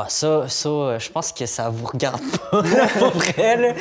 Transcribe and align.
Bah, 0.00 0.06
ça, 0.08 0.48
ça 0.48 0.68
euh, 0.70 0.98
je 0.98 1.10
pense 1.10 1.30
que 1.30 1.44
ça 1.44 1.68
vous 1.68 1.84
regarde 1.84 2.22
pas, 2.50 2.62
pour 2.98 3.10
vrai, 3.10 3.76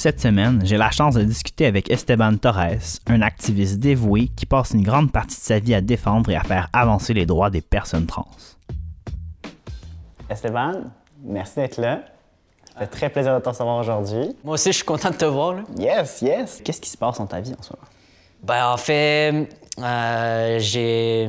Cette 0.00 0.18
semaine, 0.18 0.62
j'ai 0.64 0.78
la 0.78 0.90
chance 0.90 1.14
de 1.14 1.22
discuter 1.22 1.66
avec 1.66 1.90
Esteban 1.90 2.34
Torres, 2.38 2.78
un 3.06 3.20
activiste 3.20 3.78
dévoué 3.80 4.28
qui 4.34 4.46
passe 4.46 4.70
une 4.70 4.80
grande 4.80 5.12
partie 5.12 5.36
de 5.36 5.42
sa 5.42 5.58
vie 5.58 5.74
à 5.74 5.82
défendre 5.82 6.30
et 6.30 6.36
à 6.36 6.42
faire 6.42 6.70
avancer 6.72 7.12
les 7.12 7.26
droits 7.26 7.50
des 7.50 7.60
personnes 7.60 8.06
trans. 8.06 8.26
Esteban, 10.30 10.84
merci 11.22 11.56
d'être 11.56 11.76
là. 11.76 12.00
Ça 12.72 12.78
fait 12.78 12.86
très 12.86 13.10
plaisir 13.10 13.34
de 13.34 13.40
te 13.40 13.50
recevoir 13.50 13.76
aujourd'hui. 13.76 14.34
Moi 14.42 14.54
aussi, 14.54 14.70
je 14.72 14.76
suis 14.76 14.86
content 14.86 15.10
de 15.10 15.16
te 15.16 15.26
voir, 15.26 15.52
là. 15.52 15.64
Yes, 15.76 16.22
yes. 16.22 16.62
Qu'est-ce 16.64 16.80
qui 16.80 16.88
se 16.88 16.96
passe 16.96 17.18
dans 17.18 17.26
ta 17.26 17.42
vie 17.42 17.52
en 17.52 17.62
ce 17.62 17.74
moment? 17.74 17.88
Ben, 18.42 18.72
en 18.72 18.78
fait, 18.78 19.48
euh, 19.82 20.58
j'ai, 20.58 21.28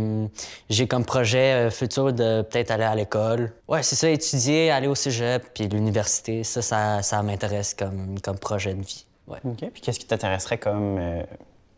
j'ai 0.69 0.87
comme 0.87 1.05
projet 1.05 1.67
euh, 1.67 1.69
futur 1.71 2.13
de 2.13 2.41
peut-être 2.41 2.71
aller 2.71 2.83
à 2.83 2.95
l'école. 2.95 3.53
Ouais, 3.67 3.83
c'est 3.83 3.95
ça, 3.95 4.09
étudier, 4.09 4.71
aller 4.71 4.87
au 4.87 4.95
cégep, 4.95 5.53
puis 5.53 5.67
l'université. 5.67 6.43
Ça, 6.43 6.61
ça, 6.61 7.01
ça 7.01 7.21
m'intéresse 7.23 7.73
comme, 7.73 8.19
comme 8.19 8.37
projet 8.37 8.73
de 8.73 8.81
vie. 8.81 9.05
Ouais. 9.27 9.39
OK. 9.43 9.69
Puis 9.71 9.81
qu'est-ce 9.81 9.99
qui 9.99 10.05
t'intéresserait 10.05 10.57
comme 10.57 10.97
euh, 10.99 11.23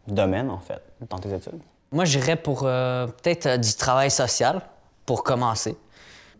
domaine, 0.07 0.49
en 0.49 0.59
fait, 0.59 0.81
dans 1.09 1.17
tes 1.17 1.33
études? 1.33 1.59
Moi, 1.91 2.05
j'irais 2.05 2.35
pour 2.35 2.63
euh, 2.63 3.07
peut-être 3.07 3.59
du 3.59 3.73
travail 3.75 4.11
social, 4.11 4.61
pour 5.05 5.23
commencer. 5.23 5.77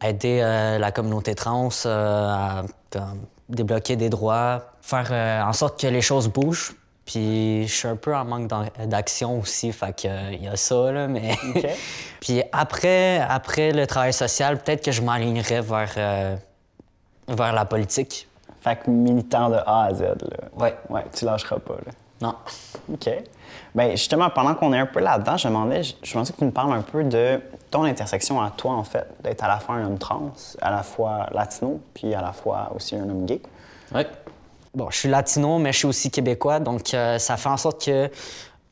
Aider 0.02 0.42
la 0.42 0.92
communauté 0.92 1.34
trans 1.34 1.70
à 1.86 2.64
comme, 2.92 3.22
débloquer 3.48 3.96
des 3.96 4.10
droits, 4.10 4.74
faire 4.82 5.46
en 5.48 5.54
sorte 5.54 5.80
que 5.80 5.88
les 5.88 6.02
choses 6.02 6.28
bougent. 6.28 6.76
Puis 7.06 7.68
je 7.68 7.74
suis 7.74 7.88
un 7.88 7.98
peu 7.98 8.16
en 8.16 8.24
manque 8.24 8.50
d'action 8.86 9.40
aussi, 9.40 9.74
fait 9.74 10.02
que, 10.02 10.08
euh, 10.08 10.32
il 10.32 10.44
y 10.44 10.48
a 10.48 10.56
ça, 10.56 10.92
là, 10.92 11.08
mais... 11.08 11.36
Puis 12.22 12.42
après, 12.54 13.20
après 13.20 13.72
le 13.72 13.86
travail 13.86 14.14
social, 14.14 14.58
peut-être 14.62 14.86
que 14.86 14.92
je 14.92 15.02
m'alignerais 15.02 15.62
vers, 15.62 15.94
euh, 15.98 16.36
vers 17.28 17.52
la 17.52 17.66
politique. 17.66 18.30
Fait 18.62 18.78
que 18.78 18.90
militant 18.90 19.50
de 19.50 19.58
A 19.66 19.84
à 19.84 19.94
Z, 19.94 20.02
là. 20.02 20.16
Ouais. 20.58 20.76
Ouais, 20.90 21.04
tu 21.14 21.26
lâcheras 21.26 21.60
pas, 21.60 21.76
là. 21.86 21.92
Non. 22.22 22.36
OK. 22.94 23.10
Bien, 23.76 23.92
justement, 23.92 24.30
pendant 24.30 24.56
qu'on 24.56 24.72
est 24.72 24.80
un 24.80 24.86
peu 24.86 25.02
là-dedans, 25.02 25.36
je 25.36 25.48
me 25.50 25.54
demandais, 25.54 25.84
je, 25.84 25.94
me 25.94 26.12
demandais 26.12 26.32
que 26.32 26.38
tu 26.38 26.46
nous 26.46 26.52
parles 26.52 26.72
un 26.72 26.82
peu 26.82 27.04
de 27.04 27.42
ton 27.70 27.84
intersection 27.84 28.42
à 28.42 28.52
toi, 28.52 28.74
en 28.74 28.84
fait, 28.86 29.06
d'être 29.22 29.44
à 29.44 29.50
la 29.50 29.60
fois 29.60 29.76
un 29.76 29.86
homme 29.86 29.98
trans, 29.98 30.32
à 30.62 30.72
la 30.72 30.84
fois 30.84 31.28
latino, 31.34 31.82
puis 31.94 32.14
à 32.14 32.22
la 32.22 32.32
fois 32.32 32.72
aussi 32.74 32.96
un 32.96 33.10
homme 33.10 33.26
gay. 33.26 33.42
Ouais. 33.94 34.08
Bon, 34.76 34.90
je 34.90 34.98
suis 34.98 35.10
latino, 35.10 35.60
mais 35.60 35.72
je 35.72 35.80
suis 35.80 35.88
aussi 35.88 36.10
québécois, 36.10 36.60
donc 36.60 36.94
euh, 36.94 37.18
ça 37.20 37.38
fait 37.38 37.50
en 37.50 37.58
sorte 37.58 37.86
que 37.86 38.10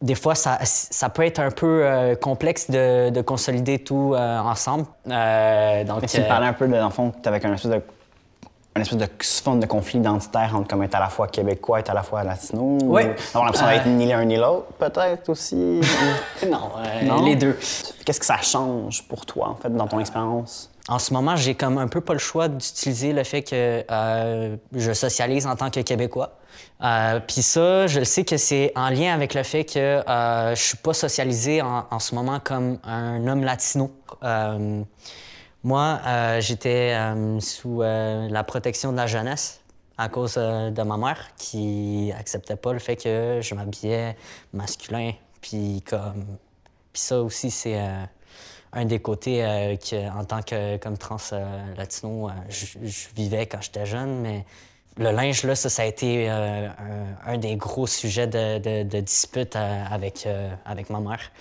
des 0.01 0.15
fois, 0.15 0.33
ça, 0.33 0.57
ça 0.63 1.09
peut 1.09 1.23
être 1.23 1.39
un 1.39 1.51
peu 1.51 1.83
euh, 1.85 2.15
complexe 2.15 2.71
de, 2.71 3.11
de 3.11 3.21
consolider 3.21 3.79
tout 3.79 4.13
euh, 4.15 4.39
ensemble. 4.39 4.85
Donc, 5.05 6.05
tu 6.07 6.21
parlais 6.21 6.47
un 6.47 6.53
peu, 6.53 6.67
de, 6.67 6.73
dans 6.73 6.85
le 6.85 6.91
fond, 6.91 7.11
avais 7.23 7.45
un 7.45 7.53
espèce 7.53 7.71
de 7.71 7.81
une 8.75 8.83
espèce 8.83 8.99
de 8.99 9.07
forme 9.43 9.59
de 9.59 9.65
conflit 9.65 9.99
identitaire 9.99 10.55
entre 10.55 10.69
comme 10.69 10.81
être 10.83 10.95
à 10.95 10.99
la 10.99 11.09
fois 11.09 11.27
québécois 11.27 11.81
et 11.81 11.89
à 11.89 11.93
la 11.93 12.03
fois 12.03 12.23
latino. 12.23 12.77
Oui. 12.83 13.03
ou 13.03 13.37
Avoir 13.37 13.45
l'impression 13.45 13.67
d'être 13.67 13.85
ni 13.87 14.05
l'un 14.07 14.23
ni 14.23 14.37
l'autre, 14.37 14.67
peut-être 14.79 15.27
aussi? 15.27 15.55
non, 16.49 16.71
euh, 16.77 17.03
Non? 17.03 17.25
les 17.25 17.35
deux. 17.35 17.59
Qu'est-ce 18.05 18.19
que 18.19 18.25
ça 18.25 18.37
change 18.37 19.03
pour 19.03 19.25
toi, 19.25 19.49
en 19.49 19.55
fait, 19.55 19.75
dans 19.75 19.87
ton 19.87 19.99
expérience? 19.99 20.70
En 20.87 20.99
ce 20.99 21.13
moment, 21.13 21.35
j'ai 21.35 21.55
comme 21.55 21.77
un 21.77 21.87
peu 21.87 22.01
pas 22.01 22.13
le 22.13 22.19
choix 22.19 22.47
d'utiliser 22.47 23.13
le 23.13 23.23
fait 23.23 23.43
que 23.43 23.85
euh, 23.89 24.57
je 24.73 24.91
socialise 24.93 25.45
en 25.45 25.55
tant 25.55 25.69
que 25.69 25.79
Québécois. 25.81 26.37
Euh, 26.83 27.19
Puis 27.25 27.43
ça, 27.43 27.87
je 27.87 28.03
sais 28.03 28.25
que 28.25 28.37
c'est 28.37 28.71
en 28.75 28.89
lien 28.89 29.13
avec 29.13 29.33
le 29.35 29.43
fait 29.43 29.63
que 29.63 29.79
euh, 29.79 30.55
je 30.55 30.61
suis 30.61 30.77
pas 30.77 30.93
socialisé 30.93 31.61
en, 31.61 31.85
en 31.89 31.99
ce 31.99 32.15
moment 32.15 32.39
comme 32.39 32.79
un 32.83 33.27
homme 33.27 33.43
latino. 33.43 33.91
Euh, 34.23 34.81
moi, 35.63 35.99
j'étais 36.39 36.97
sous 37.39 37.81
la 37.81 38.43
protection 38.43 38.91
de 38.91 38.97
la 38.97 39.05
jeunesse 39.05 39.61
à 39.99 40.09
cause 40.09 40.33
de 40.33 40.81
ma 40.81 40.97
mère 40.97 41.27
qui 41.37 42.11
acceptait 42.17 42.55
pas 42.55 42.73
le 42.73 42.79
fait 42.79 42.95
que 42.95 43.39
je 43.43 43.53
m'habillais 43.53 44.17
masculin. 44.53 45.11
Puis 45.39 45.83
comme, 45.87 46.25
puis 46.91 47.01
ça 47.03 47.21
aussi, 47.21 47.51
c'est 47.51 47.79
un 48.73 48.85
des 48.85 48.99
côtés 48.99 49.43
euh, 49.43 49.75
que, 49.75 50.09
en 50.17 50.23
tant 50.23 50.41
que 50.41 50.77
comme 50.77 50.97
trans 50.97 51.17
euh, 51.33 51.75
latino, 51.75 52.29
euh, 52.29 52.31
je, 52.49 52.77
vivais 53.15 53.45
quand 53.45 53.61
j'étais 53.61 53.85
jeune, 53.85 54.21
mais 54.21 54.45
le 54.97 55.11
linge, 55.11 55.43
là, 55.43 55.55
ça, 55.55 55.81
a 55.81 55.85
été 55.85 56.27
un, 56.29 57.37
des 57.37 57.55
gros 57.55 57.87
sujets 57.87 58.27
de, 58.27 58.83
de- 58.83 58.99
dispute 58.99 59.55
avec, 59.55 60.27
avec 60.65 60.89
ma 60.89 60.99
mère. 60.99 61.31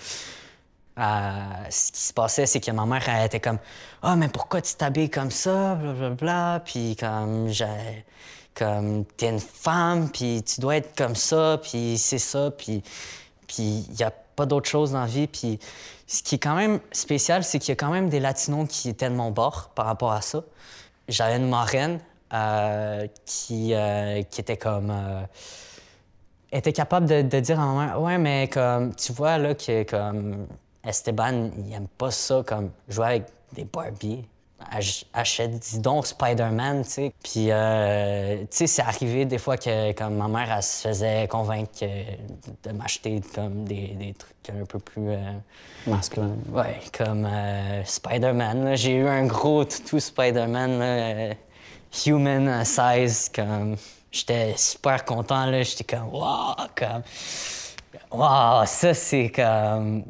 Ce 1.68 1.90
qui 1.90 2.00
se 2.00 2.12
passait, 2.12 2.46
c'est 2.46 2.60
que 2.60 2.70
ma 2.70 2.86
mère, 2.86 3.08
elle 3.08 3.26
était 3.26 3.40
comme 3.40 3.58
Ah, 4.02 4.14
mais 4.14 4.28
pourquoi 4.28 4.62
tu 4.62 4.74
t'habilles 4.76 5.10
comme 5.10 5.32
ça? 5.32 5.74
Blablabla. 5.74 6.62
Puis 6.64 6.94
comme, 6.94 7.48
j'ai- 7.48 8.04
comme, 8.54 9.04
t'es 9.16 9.30
une 9.30 9.40
femme, 9.40 10.10
puis 10.10 10.44
tu 10.44 10.60
dois 10.60 10.76
être 10.76 10.96
comme 10.96 11.16
ça, 11.16 11.58
puis 11.60 11.98
c'est 11.98 12.18
ça, 12.18 12.52
puis 12.52 12.84
puis 13.48 13.84
il 13.88 13.94
n'y 13.96 14.04
a 14.04 14.12
pas 14.40 14.46
d'autre 14.46 14.70
chose 14.70 14.92
dans 14.92 15.00
la 15.00 15.06
vie. 15.06 15.26
Puis 15.26 15.58
ce 16.06 16.22
qui 16.22 16.36
est 16.36 16.38
quand 16.38 16.54
même 16.54 16.80
spécial, 16.92 17.44
c'est 17.44 17.58
qu'il 17.58 17.68
y 17.68 17.72
a 17.72 17.76
quand 17.76 17.90
même 17.90 18.08
des 18.08 18.20
Latinos 18.20 18.66
qui 18.66 18.88
étaient 18.88 19.10
de 19.10 19.14
mon 19.14 19.30
bord 19.30 19.70
par 19.74 19.84
rapport 19.84 20.12
à 20.12 20.22
ça. 20.22 20.42
J'avais 21.08 21.36
une 21.36 21.50
marraine 21.50 22.00
euh, 22.32 23.06
qui, 23.26 23.74
euh, 23.74 24.22
qui 24.22 24.40
était 24.40 24.56
comme. 24.56 24.90
euh, 24.90 25.20
était 26.52 26.72
capable 26.72 27.06
de, 27.06 27.40
dire 27.40 27.60
mère 27.60 28.00
Ouais, 28.00 28.16
mais 28.16 28.48
comme, 28.48 28.94
tu 28.94 29.12
vois, 29.12 29.36
là, 29.36 29.54
que 29.54 29.82
comme 29.82 30.46
Esteban, 30.84 31.50
il 31.58 31.72
aime 31.74 31.88
pas 31.98 32.10
ça, 32.10 32.42
comme 32.46 32.70
jouer 32.88 33.06
avec 33.06 33.24
des 33.52 33.64
Barbie. 33.64 34.24
Ach- 34.72 35.04
Achète, 35.14 35.58
dis 35.58 35.78
donc, 35.78 36.06
Spider-Man, 36.06 36.84
tu 36.84 36.90
sais. 36.90 37.12
Puis, 37.22 37.46
euh, 37.50 38.40
tu 38.42 38.46
sais, 38.50 38.66
c'est 38.66 38.82
arrivé 38.82 39.24
des 39.24 39.38
fois 39.38 39.56
que 39.56 39.92
comme 39.92 40.14
ma 40.16 40.28
mère, 40.28 40.54
elle 40.56 40.62
se 40.62 40.88
faisait 40.88 41.26
convaincre 41.28 41.70
que- 41.80 42.68
de 42.68 42.72
m'acheter 42.76 43.20
comme 43.34 43.64
des, 43.64 43.88
des 43.88 44.12
trucs 44.14 44.34
un 44.50 44.64
peu 44.64 44.78
plus. 44.78 45.10
euh, 45.10 45.32
Masculin. 45.86 46.36
Ouais, 46.52 46.78
comme 46.96 47.26
euh, 47.26 47.82
Spider-Man. 47.84 48.76
J'ai 48.76 48.96
eu 48.96 49.08
un 49.08 49.24
gros 49.26 49.64
toutou 49.64 49.98
Spider-Man, 49.98 50.70
euh, 50.82 51.34
human 52.06 52.64
size. 52.64 53.30
Comme 53.34 53.76
j'étais 54.12 54.54
super 54.56 55.04
content 55.04 55.46
là. 55.46 55.62
J'étais 55.62 55.96
comme 55.96 56.12
waouh, 56.14 56.54
comme 56.76 57.02
waouh, 58.12 58.66
ça 58.66 58.92
c'est 58.94 59.30
comme 59.34 60.04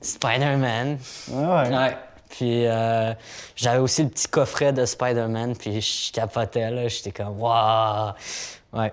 Spider-Man. 0.00 0.98
Ouais, 1.30 1.44
ouais. 1.70 1.96
Puis 2.36 2.66
euh, 2.66 3.12
j'avais 3.54 3.78
aussi 3.78 4.02
le 4.02 4.08
petit 4.08 4.26
coffret 4.26 4.72
de 4.72 4.84
Spider-Man, 4.84 5.56
puis 5.56 5.80
je 5.80 6.12
capotais 6.12 6.70
là. 6.70 6.88
J'étais 6.88 7.12
comme 7.12 7.40
waouh, 7.40 8.12
ouais. 8.72 8.92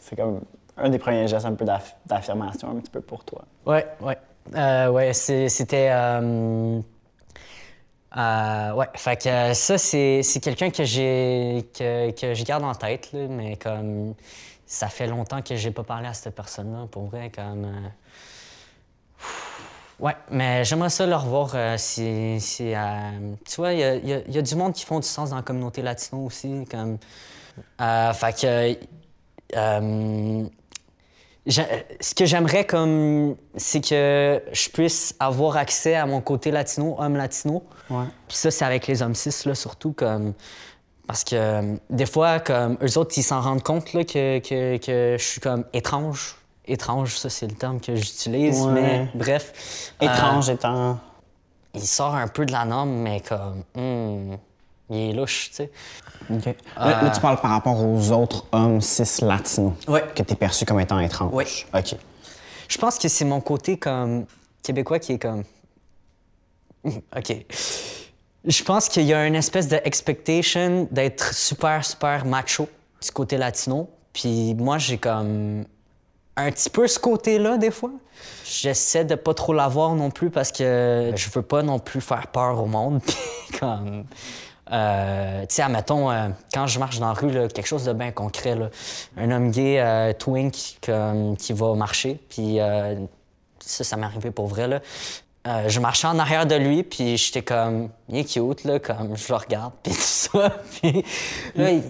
C'est 0.00 0.16
comme 0.16 0.40
un 0.78 0.88
des 0.88 0.98
premiers 0.98 1.28
gestes 1.28 1.44
un 1.44 1.54
peu 1.54 1.66
d'aff- 1.66 1.96
d'affirmation 2.06 2.70
un 2.70 2.76
petit 2.80 2.90
peu 2.90 3.00
pour 3.02 3.24
toi. 3.24 3.44
Ouais, 3.66 3.86
ouais. 4.00 4.16
Euh, 4.54 4.88
ouais, 4.88 5.12
c'était. 5.12 5.90
euh, 5.92 6.80
euh, 8.16 8.72
ouais, 8.72 8.86
fait 8.94 9.22
que 9.22 9.54
ça, 9.54 9.78
c'est 9.78 10.22
c'est 10.22 10.40
quelqu'un 10.40 10.70
que 10.70 10.84
j'ai 10.84 11.66
que, 11.78 12.10
que 12.10 12.34
je 12.34 12.44
garde 12.44 12.64
en 12.64 12.74
tête, 12.74 13.12
là, 13.12 13.26
mais 13.28 13.56
comme 13.56 14.14
ça 14.66 14.88
fait 14.88 15.06
longtemps 15.06 15.42
que 15.42 15.56
j'ai 15.56 15.70
pas 15.70 15.82
parlé 15.84 16.08
à 16.08 16.14
cette 16.14 16.34
personne-là, 16.34 16.86
pour 16.90 17.04
vrai, 17.06 17.30
comme. 17.30 17.70
Ouais, 20.02 20.16
mais 20.30 20.64
j'aimerais 20.64 20.90
ça 20.90 21.06
le 21.06 21.14
revoir 21.14 21.52
euh, 21.54 21.76
si. 21.78 22.38
si, 22.40 22.74
euh, 22.74 23.34
tu 23.48 23.56
vois, 23.56 23.72
il 23.72 23.78
y 23.78 23.84
a, 23.84 23.94
il 23.94 24.08
y 24.08 24.12
a- 24.12 24.20
il 24.26 24.34
y 24.34 24.38
a 24.38 24.42
du 24.42 24.54
monde 24.56 24.72
qui 24.72 24.84
font 24.84 24.98
du 24.98 25.06
sens 25.06 25.30
dans 25.30 25.36
la 25.36 25.42
communauté 25.42 25.80
latino 25.80 26.24
aussi, 26.26 26.64
comme. 26.70 26.98
Euh, 27.80 28.12
fait 28.12 28.40
que. 28.40 28.76
ce 32.00 32.14
que 32.14 32.24
j'aimerais 32.24 32.64
comme 32.66 33.36
c'est 33.56 33.80
que 33.86 34.42
je 34.52 34.68
puisse 34.70 35.14
avoir 35.20 35.56
accès 35.56 35.94
à 35.94 36.06
mon 36.06 36.20
côté 36.20 36.50
latino, 36.50 36.96
homme 36.98 37.16
latino. 37.16 37.62
Ouais. 37.90 38.04
Puis 38.28 38.36
ça 38.36 38.50
c'est 38.50 38.64
avec 38.64 38.86
les 38.86 39.02
hommes 39.02 39.14
cis 39.14 39.46
là 39.46 39.54
surtout 39.54 39.92
comme 39.92 40.34
parce 41.06 41.24
que 41.24 41.76
des 41.90 42.06
fois 42.06 42.40
comme 42.40 42.78
eux 42.82 42.96
autres 42.98 43.14
ils 43.18 43.22
s'en 43.22 43.40
rendent 43.40 43.62
compte 43.62 43.92
là 43.92 44.04
que, 44.04 44.38
que, 44.38 44.76
que 44.78 45.16
je 45.18 45.24
suis 45.24 45.40
comme 45.40 45.64
étrange. 45.72 46.36
Étrange, 46.66 47.16
ça 47.16 47.28
c'est 47.28 47.46
le 47.48 47.54
terme 47.54 47.80
que 47.80 47.94
j'utilise, 47.96 48.60
Ouais. 48.62 48.72
mais 48.72 49.08
bref. 49.14 49.92
Étrange 50.00 50.48
Euh, 50.48 50.54
étant. 50.54 50.98
il 51.74 51.80
sort 51.86 52.14
un 52.14 52.28
peu 52.28 52.46
de 52.46 52.52
la 52.52 52.64
norme, 52.64 52.90
mais 52.90 53.20
comme. 53.20 53.64
hmm, 53.74 54.36
il 54.90 54.96
est 55.10 55.12
louche, 55.12 55.50
tu 55.50 55.56
sais. 55.56 55.70
OK. 56.30 56.44
Là, 56.76 57.02
là, 57.02 57.10
tu 57.10 57.20
parles 57.20 57.40
par 57.40 57.50
rapport 57.50 57.80
aux 57.84 58.10
autres 58.12 58.44
hommes 58.52 58.80
cis 58.80 59.24
latinos 59.24 59.72
Ouais. 59.88 60.04
que 60.14 60.22
tu 60.22 60.32
es 60.32 60.36
perçu 60.36 60.64
comme 60.64 60.78
étant 60.80 61.00
étrange. 61.00 61.32
Ouais. 61.32 61.46
OK. 61.74 61.96
Je 62.68 62.78
pense 62.78 62.98
que 62.98 63.08
c'est 63.08 63.24
mon 63.24 63.40
côté 63.40 63.76
comme 63.76 64.26
québécois 64.62 64.98
qui 65.00 65.14
est 65.14 65.18
comme. 65.18 65.42
OK. 66.84 67.36
Je 68.44 68.64
pense 68.64 68.88
qu'il 68.88 69.04
y 69.04 69.14
a 69.14 69.26
une 69.26 69.34
espèce 69.36 69.68
de 69.68 69.80
expectation 69.84 70.88
d'être 70.90 71.32
super, 71.34 71.84
super 71.84 72.24
macho 72.24 72.68
du 73.02 73.10
côté 73.12 73.36
latino. 73.36 73.88
Puis 74.12 74.54
moi, 74.54 74.78
j'ai 74.78 74.98
comme 74.98 75.64
un 76.36 76.50
petit 76.50 76.70
peu 76.70 76.86
ce 76.86 76.98
côté-là, 76.98 77.58
des 77.58 77.70
fois? 77.70 77.90
J'essaie 78.44 79.04
de 79.04 79.14
pas 79.14 79.34
trop 79.34 79.52
l'avoir 79.52 79.94
non 79.94 80.10
plus 80.10 80.30
parce 80.30 80.52
que 80.52 81.12
je 81.14 81.30
veux 81.30 81.42
pas 81.42 81.62
non 81.62 81.78
plus 81.78 82.00
faire 82.00 82.28
peur 82.28 82.62
au 82.62 82.66
monde. 82.66 83.00
Comme. 83.60 84.04
euh, 84.70 85.40
tu 85.42 85.54
sais, 85.54 85.62
admettons, 85.62 86.10
euh, 86.10 86.28
quand 86.52 86.66
je 86.66 86.78
marche 86.78 86.98
dans 86.98 87.08
la 87.08 87.12
rue, 87.12 87.30
là, 87.30 87.48
quelque 87.48 87.66
chose 87.66 87.84
de 87.84 87.92
bien 87.92 88.12
concret, 88.12 88.54
là, 88.54 88.70
un 89.16 89.30
homme 89.30 89.50
gay 89.50 89.80
euh, 89.80 90.12
twink 90.12 90.78
comme, 90.84 91.36
qui 91.36 91.52
va 91.52 91.74
marcher, 91.74 92.20
puis 92.28 92.58
ça, 93.60 93.84
ça 93.84 93.96
m'est 93.96 94.06
arrivé 94.06 94.30
pour 94.30 94.46
vrai, 94.46 94.68
là. 94.68 94.80
Je 95.66 95.80
marchais 95.80 96.06
en 96.06 96.18
arrière 96.20 96.46
de 96.46 96.54
lui, 96.54 96.84
puis 96.84 97.16
j'étais 97.16 97.42
comme, 97.42 97.88
il 98.08 98.18
est 98.18 98.24
cute, 98.24 98.64
là, 98.64 98.78
comme 98.78 99.16
je 99.16 99.28
le 99.28 99.34
regarde, 99.34 99.72
puis 99.82 99.92
tout 99.92 100.00
ça. 100.00 100.50
Puis 100.80 101.04
là, 101.56 101.70
il, 101.72 101.82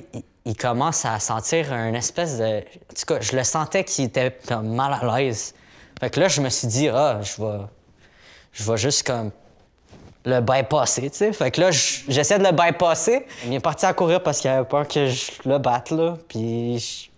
il- 0.44 0.56
commence 0.56 1.04
à 1.04 1.18
sentir 1.18 1.72
une 1.72 1.94
espèce 1.94 2.38
de. 2.38 2.58
En 2.58 2.94
tout 2.94 3.06
cas, 3.06 3.20
je 3.20 3.36
le 3.36 3.44
sentais 3.44 3.84
qu'il 3.84 4.04
était 4.06 4.36
comme 4.48 4.74
mal 4.74 4.92
à 5.00 5.18
l'aise. 5.18 5.54
Fait 6.00 6.10
que 6.10 6.20
là, 6.20 6.28
je 6.28 6.40
me 6.40 6.48
suis 6.48 6.68
dit, 6.68 6.88
ah, 6.88 7.20
je 7.22 7.40
vais. 7.42 7.58
Je 8.52 8.70
vais 8.70 8.76
juste 8.76 9.06
comme 9.06 9.30
le 10.24 10.40
bypasser, 10.40 11.10
tu 11.10 11.16
sais. 11.16 11.32
Fait 11.32 11.50
que 11.50 11.60
là, 11.60 11.70
j'essaie 11.70 12.38
de 12.38 12.44
le 12.44 12.52
bypasser. 12.52 13.26
Il 13.46 13.54
est 13.54 13.60
parti 13.60 13.86
à 13.86 13.92
courir 13.94 14.22
parce 14.22 14.40
qu'il 14.40 14.50
avait 14.50 14.66
peur 14.68 14.86
que 14.86 15.06
je 15.06 15.30
le 15.46 15.58
batte, 15.58 15.90
là. 15.90 16.16
Puis 16.28 16.78
je- 16.78 17.08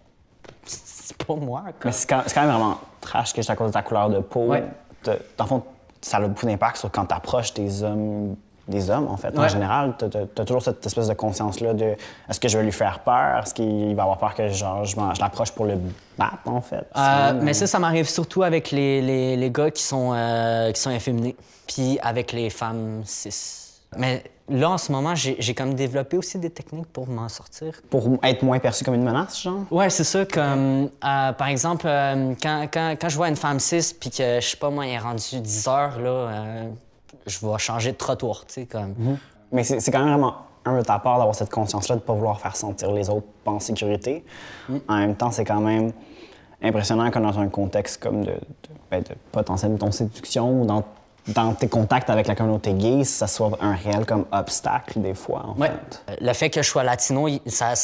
c'est 0.66 1.16
pas 1.24 1.34
moi, 1.34 1.62
quoi. 1.64 1.72
Mais 1.86 1.92
c'est 1.92 2.06
quand, 2.08 2.22
même 2.36 2.48
vraiment 2.50 2.78
trash 3.00 3.32
que 3.34 3.42
c'est 3.42 3.52
à 3.52 3.56
cause 3.56 3.68
de 3.68 3.72
ta 3.72 3.82
couleur 3.82 4.08
de 4.10 4.20
peau. 4.20 4.46
Ouais. 4.46 4.64
Dans 5.04 5.44
le 5.44 5.46
fond, 5.46 5.62
ça 6.00 6.16
a 6.18 6.20
beaucoup 6.20 6.46
d'impact 6.46 6.76
sur 6.78 6.90
quand 6.90 7.04
tu 7.04 7.14
approches 7.14 7.52
des 7.52 7.82
hommes, 7.82 8.36
des 8.69 8.90
hommes, 8.90 9.08
en 9.08 9.16
fait. 9.16 9.38
En 9.38 9.49
général, 9.49 9.94
tu 9.99 10.05
as, 10.05 10.44
toujours 10.44 10.62
cette 10.62 10.84
espèce 10.84 11.08
de 11.08 11.14
conscience-là 11.14 11.75
de 11.75 11.94
est-ce 12.28 12.40
que 12.40 12.49
je 12.49 12.58
vais 12.58 12.64
lui 12.64 12.72
faire 12.72 13.00
peur? 13.00 13.43
Est-ce 13.43 13.55
qu'il 13.55 13.94
va 13.94 14.02
avoir 14.02 14.19
peur 14.19 14.34
que 14.34 14.49
genre, 14.49 14.84
je, 14.84 14.96
l'approche 15.20 15.52
pour 15.52 15.66
le 15.66 15.78
battre, 16.19 16.38
en 16.46 16.61
fait? 16.61 16.87
Euh, 16.96 17.32
même, 17.32 17.43
mais 17.43 17.55
ça, 17.55 17.66
ça 17.66 17.78
m'arrive 17.78 18.08
surtout 18.08 18.43
avec 18.43 18.70
les, 18.70 19.00
les, 19.02 19.37
les 19.37 19.50
gars 19.50 19.70
qui 19.70 19.82
sont, 19.82 20.12
euh, 20.14 20.72
qui 20.72 20.81
sont 20.81 20.90
efféminés, 20.90 21.37
puis 21.66 21.99
avec 22.02 22.32
les 22.32 22.50
femmes 22.50 23.02
cis. 23.05 23.64
Mais 23.96 24.25
là, 24.49 24.70
en 24.70 24.78
ce 24.78 24.93
moment, 24.93 25.14
j'ai 25.14 25.55
comme 25.55 25.75
développé 25.75 26.17
aussi 26.17 26.38
des 26.38 26.50
techniques 26.50 26.87
pour 26.93 27.08
m'en 27.08 27.28
sortir. 27.28 27.81
Pour 27.90 28.19
être 28.22 28.43
moins 28.43 28.58
perçu 28.58 28.84
comme 28.84 28.94
une 28.94 29.05
menace, 29.05 29.43
genre? 29.43 29.60
Ouais, 29.70 29.90
c'est 29.90 30.05
ça. 30.05 30.25
Comme, 30.25 30.90
euh, 31.05 31.32
par 31.32 31.49
exemple, 31.49 31.87
euh, 31.87 32.34
quand, 32.43 32.67
quand, 32.72 32.96
quand 33.00 33.08
je 33.08 33.17
vois 33.17 33.28
une 33.28 33.37
femme 33.37 33.60
cis, 33.60 33.94
puis 33.99 34.10
que, 34.10 34.40
je 34.40 34.46
sais 34.46 34.56
pas, 34.56 34.70
moi, 34.70 34.87
il 34.87 34.93
est 34.93 34.99
rendu 34.99 35.40
10 35.40 35.69
heures, 35.69 35.99
là, 36.00 36.10
euh, 36.10 36.69
je 37.26 37.38
vais 37.46 37.58
changer 37.58 37.93
de 37.93 37.96
trottoir, 37.96 38.44
tu 38.46 38.55
sais, 38.55 38.66
comme. 38.66 38.94
Mais 39.52 39.62
c'est 39.64 39.90
quand 39.90 40.00
même 40.00 40.08
vraiment 40.08 40.34
un 40.64 40.78
de 40.78 40.82
ta 40.82 40.99
part 40.99 41.19
d'avoir 41.19 41.34
cette 41.34 41.50
conscience-là 41.50 41.96
de 41.96 42.00
ne 42.00 42.06
pas 42.06 42.14
vouloir 42.14 42.40
faire 42.40 42.56
sentir 42.56 42.90
les 42.93 43.08
autres 43.11 43.26
pas 43.44 43.50
en 43.52 43.61
sécurité. 43.61 44.25
En 44.88 44.96
même 44.96 45.14
temps, 45.14 45.31
c'est 45.31 45.44
quand 45.44 45.61
même 45.61 45.93
impressionnant 46.62 47.11
que 47.11 47.19
dans 47.19 47.38
un 47.38 47.49
contexte 47.49 48.02
comme 48.02 48.22
de, 48.25 48.31
de, 48.32 48.38
ben, 48.90 49.02
de 49.02 49.14
potentielle 49.31 49.76
ton 49.78 49.93
séduction 49.93 50.62
ou 50.62 50.64
dans, 50.64 50.82
dans 51.28 51.52
tes 51.52 51.69
contacts 51.69 52.08
avec 52.08 52.26
la 52.26 52.34
communauté 52.34 52.72
gay, 52.72 53.05
ça 53.05 53.26
soit 53.26 53.50
un 53.60 53.75
réel 53.75 54.06
comme 54.06 54.25
obstacle 54.32 55.00
des 55.02 55.14
fois, 55.14 55.44
en 55.49 55.60
Ouais. 55.60 55.70
fait. 56.06 56.19
Le 56.22 56.32
fait 56.32 56.49
que 56.50 56.62
je 56.62 56.69
sois 56.69 56.82
latino, 56.82 57.28
ça, 57.46 57.75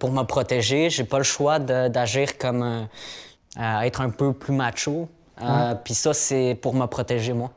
pour 0.00 0.10
me 0.10 0.24
protéger, 0.24 0.90
j'ai 0.90 1.04
pas 1.04 1.18
le 1.18 1.24
choix 1.24 1.60
d'agir 1.60 2.36
comme 2.36 2.62
euh, 2.62 2.82
euh, 3.60 3.80
être 3.82 4.00
un 4.00 4.10
peu 4.10 4.32
plus 4.32 4.52
macho. 4.54 5.08
Euh, 5.42 5.74
Puis 5.84 5.94
ça, 5.94 6.12
c'est 6.14 6.58
pour 6.60 6.74
me 6.74 6.86
protéger 6.86 7.32
moi. 7.32 7.50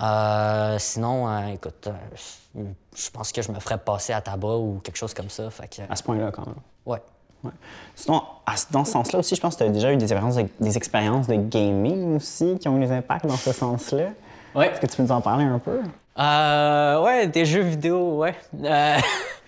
Euh, 0.00 0.76
sinon, 0.78 1.28
euh, 1.28 1.46
écoute, 1.54 1.88
euh, 1.88 2.62
je 2.94 3.10
pense 3.10 3.32
que 3.32 3.42
je 3.42 3.50
me 3.50 3.58
ferais 3.60 3.78
passer 3.78 4.12
à 4.12 4.20
tabac 4.20 4.56
ou 4.56 4.80
quelque 4.82 4.96
chose 4.96 5.14
comme 5.14 5.30
ça. 5.30 5.48
Fait 5.50 5.68
que, 5.68 5.82
À 5.90 5.96
ce 5.96 6.02
point-là, 6.02 6.30
quand 6.32 6.46
même. 6.46 6.56
ouais. 6.86 7.00
Ouais. 7.44 7.52
Sinon, 7.94 8.22
à 8.46 8.54
dans 8.70 8.84
ce 8.84 8.92
sens-là 8.92 9.18
aussi, 9.20 9.36
je 9.36 9.40
pense 9.40 9.54
que 9.56 9.62
tu 9.62 9.68
as 9.68 9.72
déjà 9.72 9.92
eu 9.92 9.96
des 9.96 10.04
expériences, 10.04 10.36
de, 10.36 10.48
des 10.58 10.76
expériences 10.76 11.26
de 11.26 11.34
gaming 11.36 12.16
aussi 12.16 12.58
qui 12.58 12.66
ont 12.66 12.76
eu 12.78 12.80
des 12.80 12.92
impacts 12.92 13.26
dans 13.26 13.36
ce 13.36 13.52
sens-là. 13.52 14.08
Ouais. 14.54 14.68
Est-ce 14.70 14.80
que 14.80 14.86
tu 14.86 14.96
peux 14.96 15.02
nous 15.02 15.12
en 15.12 15.20
parler 15.20 15.44
un 15.44 15.58
peu? 15.58 15.80
Euh, 16.18 17.02
ouais, 17.02 17.26
des 17.26 17.44
jeux 17.44 17.60
vidéo, 17.60 18.16
ouais. 18.16 18.34
Euh, 18.64 18.98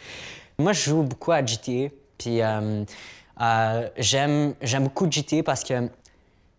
moi, 0.59 0.73
je 0.75 0.91
joue 0.91 1.03
beaucoup 1.03 1.33
à 1.33 1.45
GTA. 1.45 1.89
Puis 2.19 2.43
euh, 2.43 2.85
euh, 3.41 3.89
j'aime, 3.97 4.55
j'aime 4.61 4.85
beaucoup 4.85 5.11
GTA 5.11 5.43
parce 5.43 5.65
que, 5.65 5.89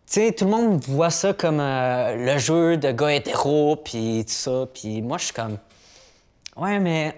sais, 0.09 0.31
tout 0.31 0.45
le 0.45 0.51
monde 0.51 0.83
voit 0.85 1.11
ça 1.11 1.33
comme 1.33 1.59
euh, 1.59 2.15
le 2.15 2.37
jeu 2.39 2.77
de 2.77 2.91
gars 2.91 3.13
hétéro, 3.13 3.75
puis 3.75 4.25
tout 4.25 4.33
ça. 4.33 4.67
Puis 4.73 5.01
moi, 5.01 5.17
je 5.17 5.25
suis 5.25 5.33
comme, 5.33 5.57
ouais, 6.57 6.79
mais 6.79 7.17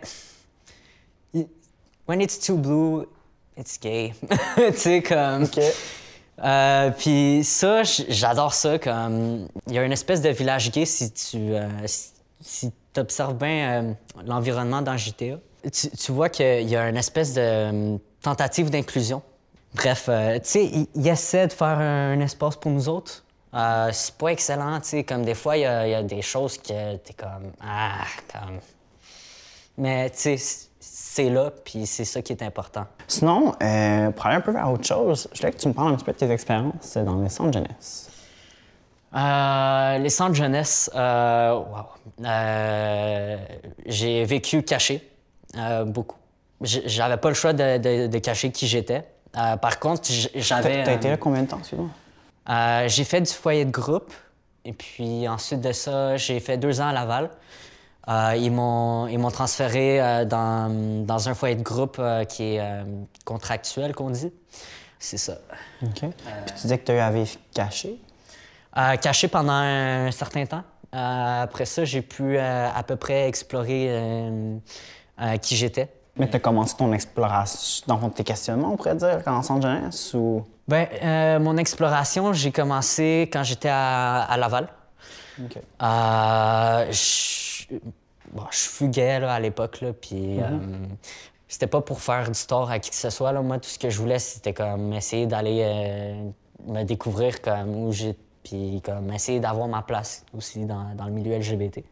when 2.08 2.22
it's 2.22 2.40
too 2.40 2.58
blue, 2.58 3.06
it's 3.58 3.80
gay. 3.80 4.14
tu 4.56 4.78
sais, 4.78 5.02
comme. 5.02 5.44
OK. 5.44 5.60
Euh, 6.44 6.90
puis 6.98 7.44
ça, 7.44 7.84
j'adore 7.84 8.54
ça. 8.54 8.80
Comme 8.80 9.48
il 9.68 9.74
y 9.74 9.78
a 9.78 9.84
une 9.84 9.92
espèce 9.92 10.22
de 10.22 10.30
village 10.30 10.72
gay 10.72 10.86
si 10.86 11.12
tu 11.12 11.38
euh, 11.38 11.68
si, 12.40 12.72
observes 12.98 13.36
bien 13.36 13.96
l'environnement 14.26 14.82
dans 14.82 14.98
GTA. 14.98 15.38
Tu, 15.72 15.90
tu 15.92 16.12
vois 16.12 16.30
qu'il 16.30 16.68
y 16.68 16.76
a 16.76 16.90
une 16.90 16.98
espèce 16.98 17.34
de 17.36 17.98
tentative 18.22 18.70
d'inclusion. 18.70 19.22
Bref, 19.74 20.08
euh, 20.10 20.36
tu 20.40 20.42
sais, 20.50 20.66
il, 20.66 20.88
il 20.96 21.08
essaie 21.08 21.48
de 21.48 21.54
faire 21.54 21.80
un, 21.80 22.20
espace 22.20 22.56
pour 22.58 22.72
nous 22.72 22.90
autres. 22.90 23.24
Euh, 23.54 23.90
c'est 23.92 24.16
pas 24.16 24.28
excellent, 24.30 24.80
tu 24.82 24.90
sais, 24.90 25.04
comme 25.04 25.24
des 25.24 25.34
fois, 25.36 25.58
il 25.58 25.62
y, 25.62 25.66
a- 25.66 25.88
il 25.88 25.92
y 25.92 25.96
a 25.96 26.04
des 26.04 26.22
choses 26.22 26.58
que 26.58 26.96
t'es 26.98 27.14
comme 27.14 27.52
ah, 27.62 28.04
comme. 28.32 28.60
Mais 29.78 30.10
tu 30.10 30.38
sais, 30.38 30.68
c'est 30.80 31.30
là, 31.30 31.52
puis 31.64 31.86
c'est 31.86 32.06
ça 32.06 32.22
qui 32.22 32.32
est 32.34 32.44
important. 32.44 32.86
Sinon, 33.08 33.54
euh, 33.62 34.12
pour 34.12 34.26
aller 34.26 34.36
un 34.38 34.42
peu 34.42 34.52
vers 34.52 34.70
autre 34.72 34.86
chose, 34.86 35.28
je 35.34 35.40
voulais 35.42 35.52
que 35.54 35.58
tu 35.58 35.68
me 35.68 35.74
parles 35.74 35.94
un 35.94 35.96
petit 35.96 36.06
peu 36.06 36.14
de 36.14 36.18
tes 36.18 36.32
expériences 36.32 36.96
dans 36.98 37.22
les 37.22 37.30
centres 37.30 37.54
jeunesse. 37.54 38.10
Euh, 39.14 39.98
les 39.98 40.10
centres 40.10 40.36
jeunesse, 40.36 40.90
euh, 40.96 41.54
wow. 41.56 42.26
Euh, 42.26 43.38
j'ai 43.86 44.24
vécu 44.24 44.64
caché 44.64 45.10
beaucoup. 45.88 46.18
J'avais 46.62 47.18
pas 47.18 47.28
le 47.30 47.36
choix 47.36 47.52
de, 47.54 47.78
de- 47.78 48.08
de 48.08 48.20
cacher 48.20 48.52
qui 48.52 48.68
j'étais. 48.68 49.04
Euh, 49.38 49.58
par 49.58 49.80
contre, 49.80 50.10
j'avais. 50.36 50.84
t'as 50.84 50.94
été 50.94 51.10
là 51.10 51.18
combien 51.18 51.44
de 51.44 51.48
temps, 51.48 51.62
euh, 52.50 52.88
j'ai 52.88 53.04
fait 53.04 53.22
du 53.22 53.32
foyer 53.32 53.66
de 53.66 53.72
groupe. 53.72 54.14
Et 54.66 54.74
puis 54.74 55.28
ensuite 55.28 55.62
de 55.62 55.72
ça, 55.72 56.18
j'ai 56.18 56.40
fait 56.40 56.58
deux 56.58 56.82
ans 56.82 56.88
à 56.88 56.94
Laval. 56.94 57.30
Euh, 58.08 58.36
ils 58.38 58.52
m'ont 58.52 59.32
transféré 59.32 60.02
euh, 60.02 60.26
dans, 60.26 61.06
dans 61.06 61.30
un 61.30 61.34
foyer 61.34 61.56
de 61.56 61.64
groupe 61.64 62.02
qui 62.28 62.56
est 62.56 62.62
contractuel, 63.26 63.94
qu'on 63.94 64.10
dit. 64.10 64.32
C'est 65.00 65.18
ça. 65.18 65.38
OK. 65.84 66.00
Puis 66.00 66.10
tu 66.48 66.54
disais 66.62 66.78
que 66.78 66.86
tu 66.86 66.92
avais 66.92 67.24
caché? 67.54 68.00
Caché 69.02 69.28
pendant 69.28 69.54
un 69.54 70.12
certain 70.12 70.46
temps. 70.46 70.64
Après 70.92 71.66
ça, 71.66 71.86
j'ai 71.86 72.02
pu 72.02 72.38
à 72.38 72.84
peu 72.86 72.96
près 72.98 73.28
explorer 73.28 74.60
qui 75.42 75.56
j'étais. 75.56 75.90
Mais 76.18 76.30
tu 76.30 76.36
as 76.36 76.40
commencé 76.40 76.76
ton 76.76 76.92
exploration, 76.92 77.86
dans 77.88 78.10
tes 78.10 78.24
questionnements, 78.24 78.74
on 78.74 78.76
pourrait 78.76 78.96
dire, 78.96 79.22
en 79.26 79.42
centre 79.42 79.62
jeunesse 79.62 80.14
ou. 80.14 80.44
Ben, 80.68 80.88
euh, 81.02 81.40
mon 81.40 81.58
exploration, 81.58 82.34
j'ai 82.34 82.52
commencé 82.52 83.30
quand 83.32 83.44
j'étais 83.44 83.70
à, 83.70 84.24
à 84.24 84.38
Laval. 84.38 84.68
OK. 85.40 85.58
Euh, 85.82 86.92
je, 86.92 87.76
bon, 88.32 88.44
je 88.52 88.58
fuguais 88.58 89.20
là, 89.20 89.34
à 89.34 89.40
l'époque, 89.40 89.84
puis 90.02 90.40
euh, 90.40 90.50
c'était 91.48 91.68
pas 91.68 91.82
pour 91.82 92.02
faire 92.02 92.30
du 92.30 92.46
tort 92.46 92.70
à 92.70 92.80
qui 92.80 92.90
que 92.90 92.96
ce 92.96 93.10
soit. 93.10 93.32
Là. 93.32 93.42
Moi, 93.42 93.60
tout 93.60 93.70
ce 93.70 93.80
que 93.80 93.90
je 93.90 93.98
voulais, 93.98 94.20
c'était 94.20 94.54
comme 94.54 94.94
essayer 94.94 95.28
d'aller 95.28 95.62
euh, 95.64 96.30
me 96.68 96.84
découvrir 96.84 97.42
comme 97.42 97.86
où 97.86 97.92
j'ai, 97.92 98.16
puis 98.44 98.82
comme 98.84 99.12
essayer 99.14 99.40
d'avoir 99.40 99.68
ma 99.68 99.82
place 99.82 100.26
aussi 100.36 100.66
dans, 100.66 100.94
dans 100.96 101.06
le 101.06 101.12
milieu 101.12 101.38
LGBT, 101.38 101.84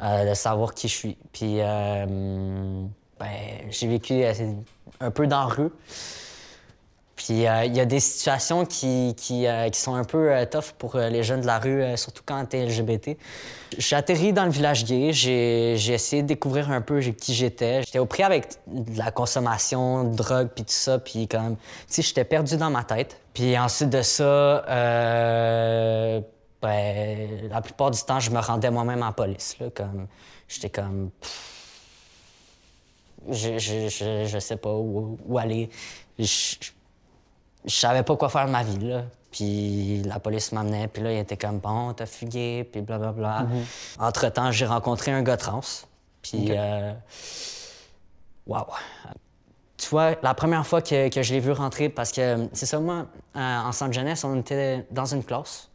de 0.00 0.34
savoir 0.34 0.74
qui 0.74 0.88
je 0.88 0.94
suis. 0.94 1.18
Puis, 1.32 1.60
ben, 3.20 3.70
j'ai 3.70 3.86
vécu 3.86 4.24
euh, 4.24 4.32
un 5.00 5.10
peu 5.10 5.26
dans 5.26 5.40
la 5.40 5.54
rue. 5.54 5.70
Puis 7.20 7.46
euh, 7.46 7.66
il 7.66 7.76
y 7.76 7.80
a 7.80 7.84
des 7.84 8.00
situations 8.00 8.62
euh, 8.62 9.12
qui 9.12 9.46
sont 9.74 9.94
un 9.94 10.04
peu 10.04 10.32
euh, 10.32 10.46
tough 10.46 10.72
pour 10.78 10.96
les 10.96 11.22
jeunes 11.22 11.42
de 11.42 11.46
la 11.46 11.58
rue, 11.58 11.82
surtout 11.96 12.22
quand 12.24 12.42
t'es 12.46 12.64
LGBT. 12.64 13.18
J'ai 13.76 13.96
atterri 13.96 14.32
dans 14.32 14.46
le 14.46 14.50
village 14.50 14.86
gay, 14.86 15.12
j'ai 15.12 15.74
essayé 15.74 16.22
de 16.22 16.28
découvrir 16.28 16.70
un 16.70 16.80
peu 16.80 17.00
qui 17.00 17.34
j'étais. 17.34 17.82
J'étais 17.82 17.98
au 17.98 18.06
prix 18.06 18.22
avec 18.22 18.48
de 18.66 18.96
la 18.96 19.10
consommation, 19.10 20.04
de 20.04 20.16
drogue, 20.16 20.48
puis 20.54 20.64
tout 20.64 20.72
ça, 20.72 20.98
puis 20.98 21.28
comme, 21.28 21.56
tu 21.56 21.62
sais, 21.88 22.00
j'étais 22.02 22.24
perdu 22.24 22.56
dans 22.56 22.70
ma 22.70 22.84
tête. 22.84 23.20
Puis 23.34 23.58
ensuite 23.58 23.90
de 23.90 24.00
ça, 24.00 24.64
ben, 26.62 27.48
la 27.50 27.60
plupart 27.60 27.90
du 27.90 28.00
temps, 28.00 28.20
je 28.20 28.30
me 28.30 28.38
rendais 28.38 28.70
moi-même 28.70 29.02
en 29.02 29.12
police, 29.12 29.56
comme, 29.74 30.06
j'étais 30.48 30.70
comme... 30.70 31.10
Je, 33.28 33.58
je, 33.58 33.88
je, 33.88 34.24
je 34.26 34.38
sais 34.38 34.56
pas 34.56 34.72
où, 34.72 35.18
où 35.26 35.38
aller. 35.38 35.68
Je, 36.18 36.56
savais 37.66 38.02
pas 38.02 38.16
quoi 38.16 38.28
faire 38.28 38.46
de 38.46 38.50
ma 38.52 38.62
vie, 38.62 38.78
là. 38.78 39.02
Puis 39.30 40.02
la 40.04 40.18
police 40.18 40.50
m'amenait, 40.52 40.88
puis 40.88 41.02
là, 41.02 41.12
il 41.12 41.18
était 41.18 41.36
comme, 41.36 41.58
bon, 41.58 41.92
t'as 41.92 42.06
fugué, 42.06 42.64
puis 42.64 42.80
blablabla. 42.80 43.46
Entre-temps, 43.98 44.50
j'ai 44.50 44.66
rencontré 44.66 45.12
un 45.12 45.22
gars 45.22 45.36
trans. 45.36 45.60
Puis, 46.22 46.46
euh, 46.50 46.92
wow. 48.46 48.64
Tu 49.76 49.88
vois, 49.88 50.16
la 50.22 50.34
première 50.34 50.66
fois 50.66 50.82
que, 50.82 51.08
que 51.08 51.22
je 51.22 51.32
l'ai 51.32 51.40
vu 51.40 51.52
rentrer, 51.52 51.88
parce 51.88 52.12
que 52.12 52.48
c'est 52.52 52.66
ça, 52.66 52.80
moi, 52.80 53.06
euh, 53.36 53.58
en 53.60 53.72
centre 53.72 53.92
jeunesse, 53.92 54.24
on 54.24 54.40
était 54.40 54.84
dans 54.90 55.06
une 55.06 55.22
classe. 55.24 55.68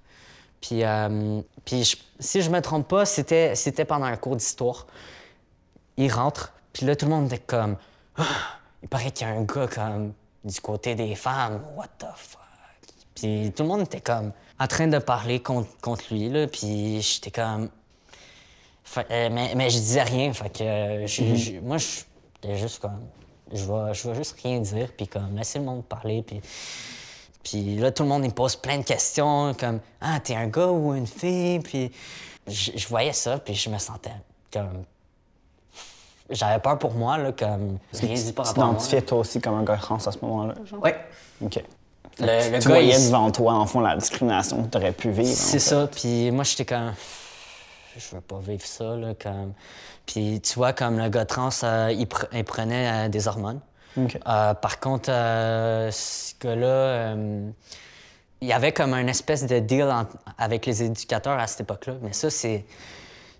Puis, 0.61 0.83
euh, 0.83 1.41
puis 1.63 1.83
je- 1.83 1.97
si 2.19 2.41
je 2.41 2.49
me 2.49 2.59
trompe 2.61 2.87
pas, 2.87 3.05
c'était, 3.05 3.55
c'était 3.55 3.85
pendant 3.85 4.05
un 4.05 4.17
cours 4.17 4.35
d'histoire. 4.35 4.85
Il 5.97 6.11
rentre, 6.11 6.53
puis 6.75 6.85
là, 6.85 6.95
tout 6.97 7.05
le 7.05 7.11
monde 7.11 7.27
était 7.27 7.39
comme, 7.39 7.77
Ah, 8.17 8.23
il 8.83 8.89
paraît 8.89 9.09
qu'il 9.11 9.25
y 9.25 9.29
a 9.29 9.33
un 9.33 9.43
gars 9.43 9.67
comme 9.67 10.13
du 10.43 10.59
côté 10.59 10.93
des 10.93 11.15
femmes, 11.15 11.61
what 11.77 11.87
the 11.99 12.05
fuck? 12.17 12.41
Puis 13.15 13.53
tout 13.55 13.63
le 13.63 13.69
monde 13.69 13.81
était 13.83 14.01
comme 14.01 14.33
en 14.59 14.67
train 14.67 14.87
de 14.87 14.99
parler 14.99 15.41
contre, 15.41 15.69
contre 15.79 16.03
lui, 16.13 16.27
là, 16.29 16.47
puis 16.47 17.01
j'étais 17.01 17.31
comme. 17.31 17.69
Fait- 18.83 19.07
euh, 19.09 19.29
mais, 19.31 19.53
mais 19.55 19.69
je 19.69 19.77
disais 19.77 20.03
rien, 20.03 20.33
fait 20.33 20.49
que 20.49 20.63
euh, 20.63 21.07
j'ai- 21.07 21.35
j'ai- 21.37 21.59
moi, 21.61 21.77
j'étais 21.77 22.57
juste 22.57 22.79
comme. 22.79 22.99
Je 23.53 23.63
vais, 23.63 23.93
je 23.93 24.09
vais 24.09 24.15
juste 24.15 24.35
rien 24.43 24.59
dire, 24.59 24.89
puis 24.97 25.07
comme 25.07 25.35
laisser 25.37 25.59
le 25.59 25.65
monde 25.65 25.85
parler, 25.85 26.23
puis. 26.23 26.41
Puis 27.43 27.75
là, 27.77 27.91
tout 27.91 28.03
le 28.03 28.09
monde, 28.09 28.25
il 28.25 28.33
pose 28.33 28.55
plein 28.55 28.79
de 28.79 28.83
questions, 28.83 29.53
comme 29.53 29.79
Ah, 30.01 30.19
t'es 30.19 30.35
un 30.35 30.47
gars 30.47 30.67
ou 30.67 30.93
une 30.95 31.07
fille? 31.07 31.59
Puis 31.59 31.91
je, 32.47 32.71
je 32.75 32.87
voyais 32.87 33.13
ça, 33.13 33.37
puis 33.39 33.53
je 33.55 33.69
me 33.69 33.77
sentais 33.77 34.11
comme. 34.51 34.83
J'avais 36.29 36.59
peur 36.59 36.79
pour 36.79 36.93
moi, 36.93 37.17
là, 37.17 37.31
comme. 37.31 37.77
Rien 37.93 38.13
dit 38.15 38.33
par 38.33 38.45
Tu 38.45 38.49
rapport 38.49 38.63
à 38.63 38.65
moi. 38.67 38.73
t'identifiais 38.75 39.01
toi 39.03 39.19
aussi 39.19 39.39
comme 39.41 39.55
un 39.55 39.63
gars 39.63 39.77
trans 39.77 39.97
à 39.97 40.11
ce 40.11 40.17
moment-là? 40.23 40.55
genre? 40.65 40.81
Ouais. 40.83 40.95
OK. 41.43 41.63
Le, 42.19 42.59
tu 42.59 42.67
gars, 42.67 42.73
voyais 42.75 42.95
il- 42.99 43.07
devant 43.07 43.29
toi, 43.31 43.53
en 43.53 43.65
fond, 43.65 43.81
la 43.81 43.95
discrimination 43.97 44.63
que 44.63 44.69
tu 44.69 44.77
aurais 44.77 44.91
pu 44.93 45.11
vivre. 45.11 45.27
C'est 45.35 45.59
ça. 45.59 45.87
Puis 45.87 46.31
moi, 46.31 46.43
j'étais 46.43 46.65
comme. 46.65 46.93
Je 47.97 48.15
veux 48.15 48.21
pas 48.21 48.39
vivre 48.39 48.65
ça, 48.65 48.95
là. 48.95 49.13
Comme... 49.21 49.53
Puis 50.05 50.41
tu 50.41 50.55
vois, 50.55 50.73
comme 50.73 50.97
le 50.97 51.09
gars 51.09 51.25
trans, 51.25 51.49
euh, 51.63 51.93
il, 51.95 52.05
pre- 52.07 52.27
il 52.33 52.43
prenait 52.43 53.05
euh, 53.05 53.09
des 53.09 53.27
hormones. 53.27 53.59
OK. 53.97 54.17
Euh, 54.27 54.53
par 54.53 54.79
contre, 54.79 55.09
euh, 55.11 55.89
ce 55.91 56.33
gars-là, 56.41 56.65
euh, 56.67 57.49
il 58.41 58.47
y 58.47 58.53
avait 58.53 58.71
comme 58.73 58.93
un 58.93 59.07
espèce 59.07 59.45
de 59.45 59.59
deal 59.59 59.83
en- 59.83 60.05
avec 60.37 60.65
les 60.65 60.83
éducateurs 60.83 61.39
à 61.39 61.47
cette 61.47 61.61
époque-là. 61.61 61.93
Mais 62.01 62.13
ça, 62.13 62.29
c'est. 62.29 62.65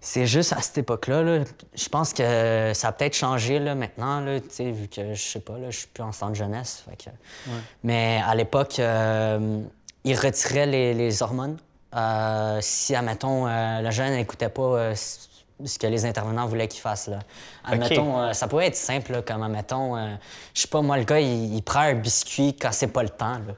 C'est 0.08 0.28
juste 0.28 0.54
à 0.54 0.62
cette 0.62 0.78
époque-là. 0.78 1.24
là. 1.24 1.44
Je 1.74 1.90
pense 1.90 2.14
que 2.14 2.72
ça 2.76 2.90
a 2.90 2.92
peut-être 2.92 3.16
changé 3.16 3.58
là, 3.58 3.74
maintenant, 3.74 4.20
là, 4.20 4.40
tu 4.40 4.46
sais, 4.52 4.70
vu 4.70 4.88
que 4.88 5.16
je 5.16 5.22
sais 5.22 5.40
pas, 5.40 5.58
là, 5.58 5.72
je 5.72 5.80
suis 5.80 5.88
plus 5.88 6.04
en 6.04 6.12
centre 6.12 6.36
jeunesse. 6.36 6.84
fait 6.88 6.96
que- 6.96 7.10
Mais 7.84 8.22
à 8.24 8.36
l'époque, 8.36 8.78
euh, 8.78 9.62
ils 10.04 10.16
retiraient 10.16 10.68
les, 10.68 10.94
les 10.94 11.24
hormones. 11.24 11.58
Euh, 11.96 12.60
si, 12.62 12.94
admettons, 12.94 13.48
euh, 13.48 13.82
le 13.82 13.90
jeune 13.90 14.14
n'écoutait 14.14 14.50
pas 14.50 14.62
euh, 14.62 14.94
ce 14.96 15.80
que 15.80 15.88
les 15.88 16.06
intervenants 16.06 16.46
voulaient 16.46 16.68
qu'il 16.68 16.82
fasse. 16.82 17.08
Là. 17.08 17.18
Admettons, 17.64 18.32
ça 18.34 18.48
pouvait 18.48 18.68
être 18.68 18.76
simple, 18.76 19.24
comme, 19.24 19.42
admettons, 19.42 19.98
je 20.54 20.62
sais 20.62 20.68
pas, 20.68 20.84
moi, 20.84 20.98
le 20.98 21.04
gars, 21.06 21.20
il, 21.20 21.56
il 21.56 21.64
prend 21.64 21.80
un 21.80 21.96
biscuit 21.96 22.56
quand 22.56 22.72
c'est 22.72 22.88
pas 22.94 23.02
le 23.02 23.10
temps. 23.10 23.40
Là. 23.40 23.56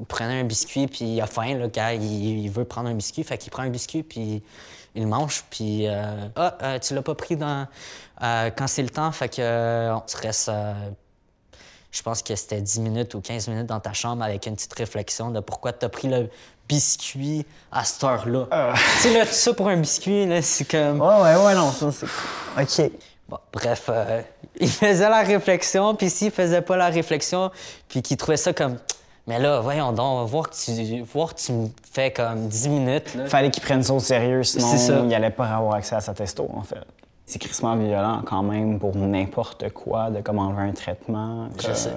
Il 0.00 0.06
prenait 0.06 0.40
un 0.40 0.44
biscuit, 0.44 0.88
puis 0.88 1.04
il 1.04 1.20
a 1.20 1.26
faim, 1.28 1.56
là, 1.56 1.68
quand 1.72 1.90
il, 1.90 2.40
il 2.44 2.50
veut 2.50 2.64
prendre 2.64 2.88
un 2.88 2.94
biscuit. 2.94 3.22
Fait 3.22 3.38
qu'il 3.38 3.52
prend 3.52 3.62
un 3.62 3.70
biscuit, 3.70 4.02
puis 4.02 4.42
il 4.96 5.06
mange, 5.06 5.44
puis... 5.50 5.86
euh, 5.86 6.28
ah, 6.34 6.56
euh, 6.62 6.78
tu 6.78 6.94
l'as 6.94 7.02
pas 7.02 7.14
pris 7.14 7.36
dans, 7.36 7.66
euh, 8.22 8.50
quand 8.56 8.66
c'est 8.66 8.82
le 8.82 8.90
temps, 8.90 9.12
fait 9.12 9.28
que 9.28 9.40
euh, 9.40 9.94
on 9.94 10.00
te 10.00 10.16
reste... 10.16 10.48
euh, 10.48 10.72
je 11.92 12.02
pense 12.02 12.22
que 12.22 12.34
c'était 12.34 12.60
10 12.60 12.80
minutes 12.80 13.14
ou 13.14 13.20
15 13.20 13.48
minutes 13.48 13.66
dans 13.66 13.80
ta 13.80 13.92
chambre 13.92 14.22
avec 14.22 14.46
une 14.46 14.54
petite 14.54 14.74
réflexion 14.74 15.30
de 15.30 15.40
pourquoi 15.40 15.72
tu 15.72 15.86
as 15.86 15.88
pris 15.88 16.08
le 16.08 16.28
biscuit 16.68 17.46
à 17.72 17.84
cette 17.84 18.04
heure-là. 18.04 18.74
Tu 18.74 19.02
sais, 19.02 19.18
là, 19.18 19.24
tout 19.24 19.32
ça 19.32 19.54
pour 19.54 19.68
un 19.68 19.76
biscuit, 19.76 20.26
là, 20.26 20.42
c'est 20.42 20.64
comme... 20.64 21.00
Ouais, 21.00 21.22
ouais, 21.22 21.36
ouais, 21.44 21.54
non, 21.54 21.70
ça, 21.70 21.90
c'est. 21.92 22.06
OK. 22.86 22.90
Bon, 23.28 23.38
bref, 23.52 23.86
euh, 23.88 24.20
il 24.60 24.70
faisait 24.70 25.08
la 25.08 25.22
réflexion, 25.22 25.94
puis 25.94 26.10
s'il 26.10 26.30
faisait 26.30 26.60
pas 26.62 26.76
la 26.76 26.88
réflexion, 26.88 27.50
puis 27.88 28.02
qu'il 28.02 28.16
trouvait 28.16 28.36
ça 28.36 28.52
comme... 28.52 28.78
Mais 29.26 29.40
là, 29.40 29.60
voyons 29.60 29.92
donc, 29.92 30.28
voir 30.28 30.48
que 30.48 30.54
tu, 30.54 31.02
voir 31.02 31.34
que 31.34 31.40
tu 31.40 31.52
me 31.52 31.68
fais 31.92 32.12
comme 32.12 32.46
10 32.46 32.68
minutes, 32.68 33.14
là. 33.14 33.26
Fallait 33.26 33.50
qu'il 33.50 33.62
prenne 33.62 33.82
ça 33.82 33.92
au 33.92 33.98
sérieux, 33.98 34.44
sinon 34.44 34.76
ça. 34.76 35.00
il 35.04 35.12
allait 35.12 35.30
pas 35.30 35.48
avoir 35.48 35.74
accès 35.74 35.96
à 35.96 36.00
sa 36.00 36.14
testo, 36.14 36.48
en 36.54 36.62
fait. 36.62 36.84
C'est 37.28 37.40
crissement 37.40 37.74
violent 37.74 38.22
quand 38.24 38.44
même 38.44 38.78
pour 38.78 38.94
n'importe 38.94 39.70
quoi, 39.70 40.10
de 40.10 40.20
comme 40.20 40.38
enlever 40.38 40.62
un 40.62 40.72
traitement. 40.72 41.48
Je 41.60 41.72
sais. 41.72 41.90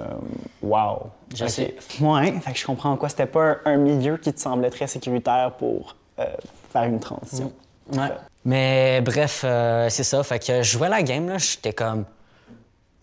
Wow. 0.60 1.10
Je 1.32 1.46
sais. 1.46 1.76
Ouais, 2.00 2.32
fait 2.40 2.52
que 2.52 2.58
je 2.58 2.66
comprends 2.66 2.96
quoi. 2.96 3.08
C'était 3.08 3.26
pas 3.26 3.58
un, 3.64 3.76
milieu 3.76 4.16
qui 4.16 4.32
te 4.32 4.40
semblait 4.40 4.70
très 4.70 4.88
sécuritaire 4.88 5.52
pour 5.56 5.94
euh, 6.18 6.24
faire 6.72 6.82
une 6.82 6.98
transition. 6.98 7.52
Ouais. 7.92 8.08
Mais 8.44 9.00
bref, 9.02 9.42
euh, 9.44 9.88
c'est 9.88 10.02
ça. 10.02 10.20
Fait 10.24 10.44
que 10.44 10.62
je 10.64 10.72
jouais 10.72 10.88
la 10.88 11.04
game, 11.04 11.28
là. 11.28 11.38
J'étais 11.38 11.74
comme. 11.74 12.06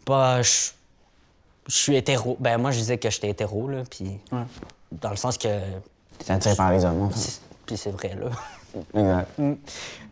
Bah, 0.06 0.42
je 0.42 0.72
je 1.68 1.76
suis 1.76 1.96
hétéro. 1.96 2.38
Ben, 2.40 2.58
moi, 2.58 2.72
je 2.72 2.78
disais 2.78 2.98
que 2.98 3.10
j'étais 3.10 3.30
hétéro, 3.30 3.68
là. 3.68 3.84
Puis. 3.90 4.20
Dans 4.92 5.10
le 5.10 5.16
sens 5.18 5.38
que. 5.38 5.48
T'es 6.20 6.32
attiré 6.32 6.56
par 6.56 6.72
les 6.72 6.84
hommes, 6.86 7.04
en 7.04 7.10
fait. 7.10 7.42
Puis 7.66 7.78
c'est 7.78 7.92
vrai, 7.92 8.16
là. 8.20 8.30
Exact. 9.38 9.60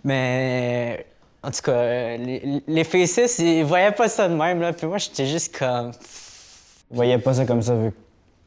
Mais. 0.03 1.05
En 1.43 1.51
tout 1.51 1.61
cas, 1.61 2.17
les, 2.17 2.63
les 2.67 2.83
faces, 2.83 3.37
ils 3.39 3.63
voyaient 3.63 3.91
pas 3.91 4.09
ça 4.09 4.27
de 4.27 4.33
même, 4.35 4.59
là. 4.61 4.73
Puis 4.73 4.87
moi, 4.87 4.97
j'étais 4.97 5.25
juste 5.27 5.57
comme. 5.57 5.91
Vous 5.91 6.95
voyez 6.95 7.17
pas 7.19 7.33
ça 7.35 7.45
comme 7.45 7.61
ça 7.61 7.75
vu 7.75 7.91
que 7.91 7.95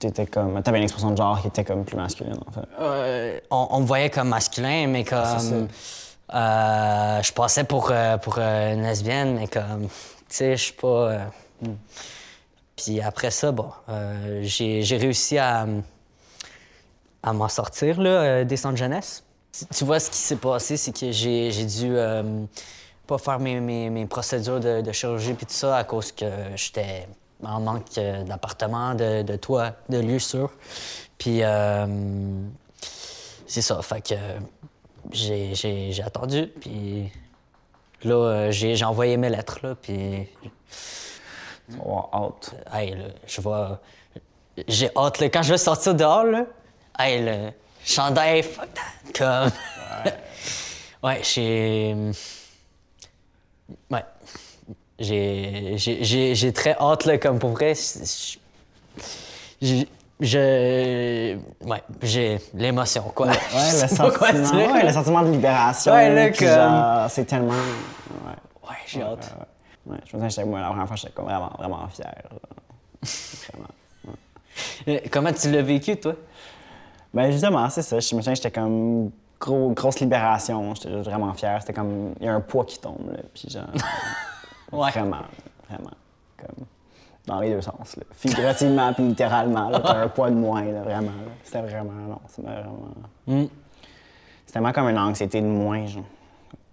t'étais 0.00 0.27
comme. 0.27 0.61
T'avais 0.62 0.79
une 0.79 0.85
expression 0.85 1.11
de 1.12 1.17
genre 1.17 1.41
qui 1.41 1.47
était 1.49 1.65
comme 1.65 1.85
plus 1.85 1.97
masculine, 1.97 2.38
en 2.47 2.50
fait. 2.53 2.67
Euh, 2.81 3.41
on, 3.50 3.69
on 3.71 3.81
me 3.81 3.87
voyait 3.87 4.11
comme 4.11 4.29
masculin, 4.29 4.87
mais 4.88 5.05
comme. 5.05 5.69
euh, 6.35 7.23
je 7.23 7.33
passais 7.33 7.65
pour, 7.65 7.88
euh, 7.93 8.17
pour 8.19 8.37
euh, 8.38 8.75
une 8.75 8.83
lesbienne, 8.83 9.37
mais 9.38 9.47
comme. 9.47 9.83
Tu 9.88 9.91
sais, 10.29 10.57
je 10.57 10.62
suis 10.65 10.73
pas. 10.75 10.87
euh, 10.88 11.19
Puis 12.79 13.01
après 13.01 13.31
ça, 13.33 13.51
bon, 13.51 13.71
euh, 13.89 14.41
j'ai 14.43 14.97
réussi 14.97 15.37
à, 15.37 15.67
à 17.25 17.33
m'en 17.33 17.49
sortir, 17.49 18.01
là, 18.01 18.11
euh, 18.11 18.45
des 18.45 18.57
centres 18.57 18.77
jeunesse. 18.77 19.25
Tu- 19.75 19.85
vois, 19.85 19.99
ce 19.99 20.09
qui 20.11 20.17
s'est 20.17 20.37
passé, 20.37 20.77
c'est 20.77 20.93
que 20.93 21.11
j'ai 21.11 21.65
dû 21.65 21.97
euh, 21.97 22.45
pas 23.09 23.19
faire 23.19 23.41
mes, 23.41 23.59
mes- 23.59 24.07
procédures 24.07 24.61
de, 24.61 24.93
chirurgie 24.93 25.35
puis 25.35 25.47
tout 25.47 25.53
ça 25.55 25.77
à 25.77 25.83
cause 25.85 26.13
que 26.13 26.27
j'étais 26.55 27.09
en 27.43 27.61
manque 27.61 27.93
d'appartement, 28.27 28.95
de, 28.95 29.23
de 29.23 29.37
toit, 29.37 29.73
de 29.89 29.99
lieu 29.99 30.21
sûr. 30.21 30.53
Puis 31.19 31.41
c'est 33.47 33.63
ça, 33.63 33.83
fait 33.83 34.03
que 34.09 34.15
j'ai- 35.11 36.03
attendu, 36.05 36.47
puis 36.61 37.11
là, 38.05 38.51
j'ai 38.53 38.77
j'ai 38.77 38.85
envoyé 38.85 39.17
mes 39.17 39.31
lettres, 39.31 39.59
là, 39.65 39.75
puis 39.75 40.29
Avoir 41.81 42.09
hâte. 42.13 42.55
Hey, 42.73 42.91
là, 42.95 43.05
je 43.27 43.41
vais. 43.41 44.65
J'ai 44.69 44.91
hâte, 44.97 45.19
là. 45.21 45.29
Quand 45.29 45.43
je 45.43 45.51
vais 45.53 45.59
sortir 45.59 45.95
dehors, 45.95 46.25
là. 46.25 46.45
Hey, 46.99 47.23
le 47.25 47.51
chandail, 47.85 48.43
fuck 48.43 48.69
that. 48.75 49.13
Comme. 49.19 49.51
Ouais, 51.01 51.21
j'ai. 51.23 51.95
Ouais. 53.89 54.05
J'ai. 54.99 55.75
j'ai- 55.79 56.03
J'ai 56.05 56.35
j'ai 56.35 56.53
très 56.53 56.75
hâte, 56.81 57.05
là, 57.05 57.19
comme 57.19 57.39
pour 57.39 57.51
vrai. 57.51 57.75
Je. 59.61 59.85
je- 60.21 61.37
Ouais, 61.65 61.83
j'ai 62.03 62.41
l'émotion, 62.55 63.03
quoi. 63.15 63.29
Ouais, 63.29 63.33
le 63.53 64.11
quoi 64.19 64.29
sentiment, 64.33 64.59
dire, 64.59 64.73
ouais, 64.73 64.83
le 64.85 64.93
sentiment 64.93 65.23
de 65.23 65.31
libération. 65.31 65.93
Ouais, 65.93 66.13
là, 66.13 66.31
comme- 66.31 67.09
c'est 67.11 67.25
tellement. 67.27 67.53
Ouais. 67.53 68.69
Ouais, 68.69 68.77
j'ai 68.89 69.03
hâte. 69.03 69.33
Ouais, 69.39 69.47
ouais. 69.88 69.97
Je 70.04 70.16
me 70.16 70.21
souviens, 70.23 70.28
j'étais- 70.28 70.45
moi, 70.45 70.61
la 70.61 70.68
première 70.68 70.87
fois, 70.87 70.97
j'étais 70.97 71.23
vraiment, 71.23 71.50
vraiment 71.59 71.88
fier. 71.88 72.14
là. 72.30 73.09
Vraiment. 73.52 73.68
Euh, 74.88 74.99
Comment 75.11 75.33
tu 75.33 75.50
l'as 75.50 75.62
vécu, 75.62 75.97
toi? 75.99 76.14
Ben 77.14 77.30
justement, 77.30 77.68
c'est 77.71 77.83
ça. 77.83 78.00
Je 78.00 78.14
me 78.14 78.21
souviens, 78.21 78.35
j'étais 78.35 78.50
comme 78.50 79.11
gros, 79.40 79.71
grosse 79.71 80.00
libération. 80.00 80.75
J'étais 80.75 80.90
juste 80.90 81.09
vraiment 81.09 81.33
fier. 81.35 81.59
C'était 81.61 81.73
comme, 81.73 82.14
il 82.21 82.26
y 82.26 82.28
a 82.28 82.35
un 82.35 82.40
poids 82.40 82.64
qui 82.64 82.78
tombe, 82.78 83.11
là. 83.12 83.18
Puis 83.33 83.49
genre, 83.50 83.64
Ouais. 84.73 84.90
vraiment, 84.90 85.23
vraiment. 85.68 85.90
Comme, 86.37 86.66
dans 87.26 87.40
les 87.40 87.50
deux 87.50 87.61
sens, 87.62 87.97
là. 87.97 88.02
Figurativement 88.12 88.92
puis 88.92 89.04
littéralement, 89.04 89.71
là. 89.71 89.80
T'as 89.80 89.97
un 90.02 90.09
poids 90.09 90.30
de 90.30 90.35
moins, 90.37 90.64
là, 90.64 90.83
vraiment. 90.83 91.12
C'était 91.45 91.62
vraiment, 91.62 91.92
non, 91.92 92.21
m'a 92.45 92.52
vraiment... 92.61 92.88
Mm. 93.26 93.45
C'était 94.47 94.59
vraiment 94.61 94.73
comme 94.73 94.88
une 94.88 94.99
anxiété 94.99 95.40
de 95.40 95.47
moins, 95.47 95.87
genre. 95.87 96.02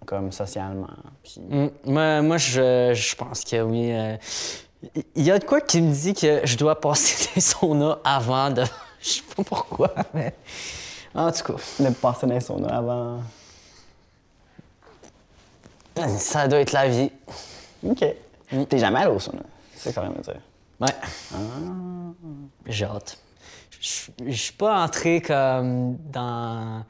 Comme 0.06 0.32
socialement. 0.32 0.88
Puis... 1.24 1.40
Mm, 1.42 1.70
Moi, 1.86 2.22
moi 2.22 2.38
je, 2.38 2.94
je 2.94 3.16
pense 3.16 3.44
que 3.44 3.62
oui. 3.62 3.92
euh, 3.92 4.18
Il 5.16 5.24
y 5.24 5.32
a 5.32 5.40
de 5.40 5.46
quoi 5.46 5.62
qui 5.62 5.82
me 5.82 5.92
dit 5.94 6.14
que 6.14 6.42
je 6.46 6.58
dois 6.58 6.80
passer 6.80 7.30
des 7.36 7.42
saunas 7.42 7.98
avant 8.04 8.50
de. 8.52 8.64
Je 9.02 9.10
sais 9.10 9.22
pas 9.36 9.44
pourquoi, 9.44 9.94
mais. 10.16 10.34
En 11.14 11.32
tout 11.32 11.44
cas, 11.54 11.54
De 11.80 11.90
passer 11.94 12.26
les 12.26 12.40
saunas 12.40 12.76
avant. 12.78 13.20
ça 16.18 16.48
doit 16.48 16.60
être 16.60 16.72
la 16.72 16.88
vie. 16.90 17.12
OK. 17.84 18.04
T'es 18.70 18.78
jamais 18.78 19.00
allé 19.00 19.12
au 19.12 19.20
sauna. 19.20 19.44
C'est 19.76 19.92
ça 19.92 20.02
veut 20.02 20.10
dire. 20.22 20.42
Ouais. 20.80 20.88
J'ai 22.66 22.86
hâte. 22.86 23.18
Je 23.80 24.12
je 24.26 24.32
suis 24.32 24.54
pas 24.54 24.84
entré 24.84 25.22
comme 25.22 25.98
dans, 26.12 26.84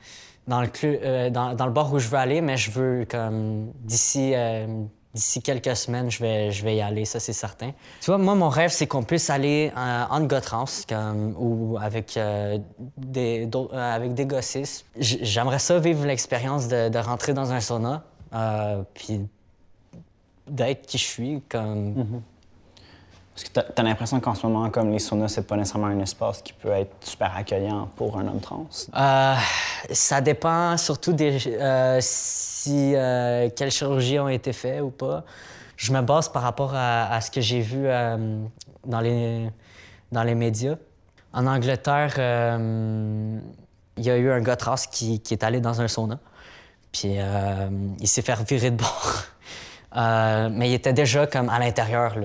dans, 0.48 0.62
le, 0.62 0.68
clu- 0.68 1.00
euh, 1.04 1.30
dans, 1.30 1.66
le 1.66 1.72
bar 1.72 1.92
où 1.94 2.00
je 2.00 2.08
veux 2.08 2.18
aller, 2.18 2.42
mais 2.42 2.58
je 2.58 2.72
veux 2.72 3.06
comme 3.10 3.72
d'ici 3.84 4.34
euh, 4.36 4.68
d'ici 5.14 5.42
quelques 5.42 5.78
semaines, 5.78 6.12
je 6.12 6.20
vais, 6.20 6.52
je 6.52 6.62
vais 6.66 6.76
y 6.76 6.82
aller, 6.82 7.06
ça 7.06 7.22
c'est 7.22 7.32
certain. 7.32 7.72
Tu 8.02 8.08
vois, 8.08 8.18
moi, 8.18 8.36
mon 8.36 8.50
rêve, 8.50 8.70
c'est 8.70 8.86
qu'on 8.86 9.02
puisse 9.04 9.30
aller 9.30 9.72
euh, 9.78 10.04
en 10.10 10.20
Gotrans 10.26 10.66
comme, 10.90 11.34
ou 11.40 11.78
avec, 11.80 12.18
euh, 12.18 12.58
des, 12.98 13.50
avec 13.72 14.14
des 14.14 14.26
gossistes. 14.26 14.86
J- 14.98 15.20
J'aimerais 15.22 15.60
ça 15.60 15.80
vivre 15.80 16.06
l'expérience 16.06 16.68
de, 16.68 16.98
rentrer 16.98 17.34
dans 17.34 17.54
un 17.54 17.62
sauna, 17.62 18.04
euh, 18.34 18.84
puis 18.94 19.22
d'être 20.48 20.86
qui 20.86 20.98
je 20.98 21.06
suis. 21.06 21.42
Comme... 21.48 22.22
Parce 23.36 23.50
que 23.50 23.60
t'as 23.60 23.82
as, 23.82 23.84
l'impression 23.84 24.22
qu'en 24.22 24.34
ce 24.34 24.48
moment, 24.48 24.70
comme 24.70 24.92
les 24.92 25.00
saunas, 25.00 25.28
c'est 25.28 25.46
pas 25.46 25.58
nécessairement 25.58 25.88
un 25.88 26.00
espace 26.00 26.42
qui 26.42 26.54
peut 26.54 26.70
être 26.70 26.96
super 27.02 27.36
accueillant 27.36 27.90
pour 27.98 28.18
un 28.18 28.26
homme 28.28 28.40
trans? 28.40 28.66
Euh, 28.96 29.36
ça 29.92 30.22
dépend 30.22 30.78
surtout 30.78 31.12
des, 31.12 31.38
euh, 31.48 31.98
si 32.00 32.96
euh, 32.96 33.50
quelles 33.54 33.72
chirurgies 33.72 34.20
ont 34.20 34.30
été 34.30 34.54
faites 34.54 34.82
ou 34.82 34.90
pas. 34.90 35.26
Je 35.76 35.92
me 35.92 36.02
base 36.02 36.30
par 36.30 36.44
rapport 36.44 36.72
à, 36.74 37.20
ce 37.20 37.30
que 37.30 37.42
j'ai 37.42 37.60
vu 37.60 37.82
euh, 37.84 38.46
dans, 38.86 39.02
les, 39.02 39.50
dans 40.14 40.24
les 40.24 40.36
médias. 40.36 40.76
En 41.34 41.46
Angleterre, 41.46 42.14
il 43.98 44.04
y 44.06 44.10
a 44.10 44.16
eu 44.16 44.32
un 44.32 44.40
gars 44.40 44.56
trans 44.56 44.76
qui, 44.90 45.22
est 45.30 45.44
allé 45.44 45.60
dans 45.60 45.82
un 45.82 45.90
sauna. 45.90 46.20
Puis 46.94 47.18
il 48.00 48.08
s'est 48.08 48.22
fait 48.22 48.42
virer 48.50 48.72
de 48.72 48.78
bord. 48.78 49.24
Mais 50.52 50.70
il 50.70 50.74
était 50.74 50.94
déjà 50.94 51.28
comme 51.28 51.50
à 51.50 51.60
l'intérieur. 51.60 52.16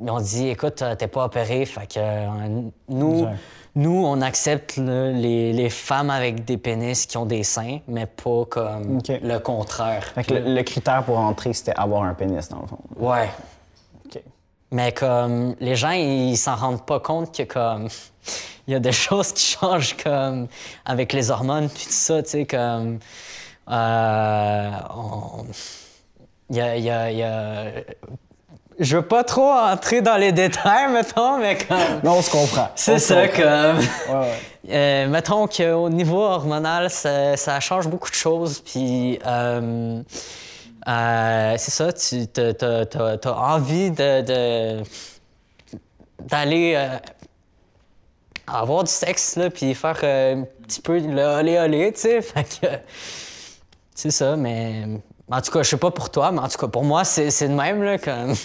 Ils 0.00 0.10
ont 0.10 0.20
dit 0.20 0.48
écoute, 0.48 0.80
euh, 0.82 0.94
t'es 0.94 1.08
pas 1.08 1.24
opéré, 1.24 1.64
fait 1.66 1.86
que 1.92 1.98
euh, 1.98 2.60
nous, 2.88 3.18
Exact. 3.18 3.36
nous, 3.74 4.04
on 4.06 4.20
accepte 4.22 4.76
les, 4.76 5.52
les 5.52 5.70
femmes 5.70 6.10
avec 6.10 6.44
des 6.44 6.56
pénis 6.56 7.04
qui 7.06 7.16
ont 7.16 7.26
des 7.26 7.42
seins, 7.42 7.78
mais 7.88 8.06
pas 8.06 8.44
comme 8.48 9.00
le 9.08 9.38
contraire. 9.38 10.04
Fait 10.14 10.22
que 10.24 10.34
le, 10.34 10.54
le 10.54 10.62
critère 10.62 11.02
pour 11.04 11.18
entrer, 11.18 11.52
c'était 11.52 11.74
avoir 11.76 12.04
un 12.04 12.14
pénis, 12.14 12.48
dans 12.48 12.60
le 12.60 12.66
fond. 12.68 12.78
Ouais. 12.96 13.28
Mais 14.70 14.92
comme 14.92 15.56
les 15.60 15.74
gens, 15.76 15.92
ils 15.92 16.36
s'en 16.36 16.54
rendent 16.54 16.84
pas 16.84 17.00
compte 17.00 17.34
que 17.34 17.42
comme 17.44 17.88
il 18.68 18.72
y 18.72 18.74
a 18.76 18.80
des 18.80 18.92
choses 18.92 19.32
qui 19.32 19.56
changent 19.56 19.96
comme 19.96 20.46
avec 20.84 21.12
les 21.14 21.30
hormones 21.30 21.68
puis 21.70 21.84
tout 21.86 21.90
ça, 21.92 22.22
tu 22.22 22.28
sais 22.30 22.46
comme 22.46 22.98
euh, 23.70 24.70
on- 24.94 25.46
il 26.50 26.56
y 26.56 26.60
a, 26.60 26.76
il 26.76 26.84
y 26.84 26.90
a- 26.90 27.10
il 27.10 27.18
y 27.18 27.22
a- 27.22 27.72
je 28.78 28.96
veux 28.96 29.02
pas 29.02 29.24
trop 29.24 29.50
entrer 29.50 30.00
dans 30.02 30.16
les 30.16 30.32
détails 30.32 30.90
mettons, 30.92 31.38
mais 31.38 31.58
comme 31.58 31.76
Mais 32.02 32.08
on 32.08 32.22
se 32.22 32.30
comprend. 32.30 32.68
c'est 32.74 32.98
ça 32.98 33.26
comprend. 33.28 33.42
comme 33.42 33.78
Ouais, 33.78 34.20
ouais. 34.68 34.74
euh, 34.74 35.08
mettons 35.08 35.46
qu'au 35.46 35.88
niveau 35.88 36.20
hormonal, 36.22 36.90
ça, 36.90 37.36
ça 37.36 37.60
change 37.60 37.88
beaucoup 37.88 38.10
de 38.10 38.14
choses. 38.14 38.60
Puis, 38.60 39.18
euh, 39.26 40.02
euh, 40.88 41.54
c'est 41.58 41.70
ça, 41.70 41.92
tu 41.92 42.26
as, 42.40 43.34
envie 43.36 43.90
de, 43.90 44.82
d'aller 46.20 46.74
euh, 46.76 46.96
avoir 48.46 48.84
du 48.84 48.90
sexe, 48.90 49.36
là, 49.36 49.50
puis 49.50 49.74
faire 49.74 49.98
un 50.02 50.44
petit 50.66 50.80
peu 50.80 50.98
le 50.98 51.22
olé-olé, 51.22 51.92
tu 51.92 52.00
sais. 52.00 52.22
Fait 52.22 52.44
que, 52.44 52.66
c'est 53.94 54.10
ça, 54.12 54.36
mais 54.36 54.84
en 55.30 55.40
tout 55.40 55.50
cas, 55.50 55.62
je 55.62 55.70
sais 55.70 55.76
pas 55.76 55.90
pour 55.90 56.10
toi, 56.10 56.30
mais 56.32 56.40
en 56.40 56.48
tout 56.48 56.58
cas, 56.58 56.68
pour 56.68 56.84
moi, 56.84 57.04
c'est, 57.04 57.30
c'est 57.30 57.48
de 57.48 57.54
même, 57.54 57.82
là, 57.82 57.98
comme... 57.98 58.34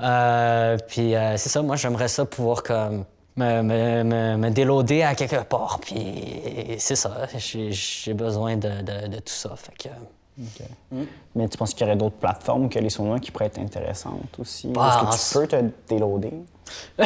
Euh, 0.00 0.78
puis 0.88 1.14
euh, 1.14 1.36
c'est 1.36 1.48
ça, 1.48 1.62
moi, 1.62 1.76
j'aimerais 1.76 2.08
ça 2.08 2.24
pouvoir 2.24 2.64
comme 2.64 3.04
me, 3.36 3.62
me, 3.62 4.02
me, 4.02 4.36
me 4.36 4.50
déloader 4.50 5.02
à 5.02 5.14
quelque 5.14 5.44
part, 5.44 5.78
puis 5.80 6.74
c'est 6.78 6.96
ça, 6.96 7.28
j'ai, 7.36 7.70
j'ai 7.70 8.12
besoin 8.12 8.56
de, 8.56 8.68
de, 8.82 9.06
de 9.06 9.16
tout 9.18 9.32
ça, 9.32 9.50
fait 9.54 9.76
que... 9.78 9.88
OK. 10.40 11.06
Mais 11.36 11.48
tu 11.48 11.56
penses 11.56 11.72
qu'il 11.72 11.86
y 11.86 11.88
aurait 11.88 11.96
d'autres 11.96 12.16
plateformes 12.16 12.68
que 12.68 12.80
les 12.80 12.90
saunas 12.90 13.20
qui 13.20 13.30
pourraient 13.30 13.46
être 13.46 13.60
intéressantes 13.60 14.34
aussi? 14.40 14.68
Bah, 14.68 15.08
Est-ce 15.12 15.38
que 15.38 15.44
tu 15.44 15.48
peux 15.50 15.56
te 15.56 15.94
déloader? 15.94 16.32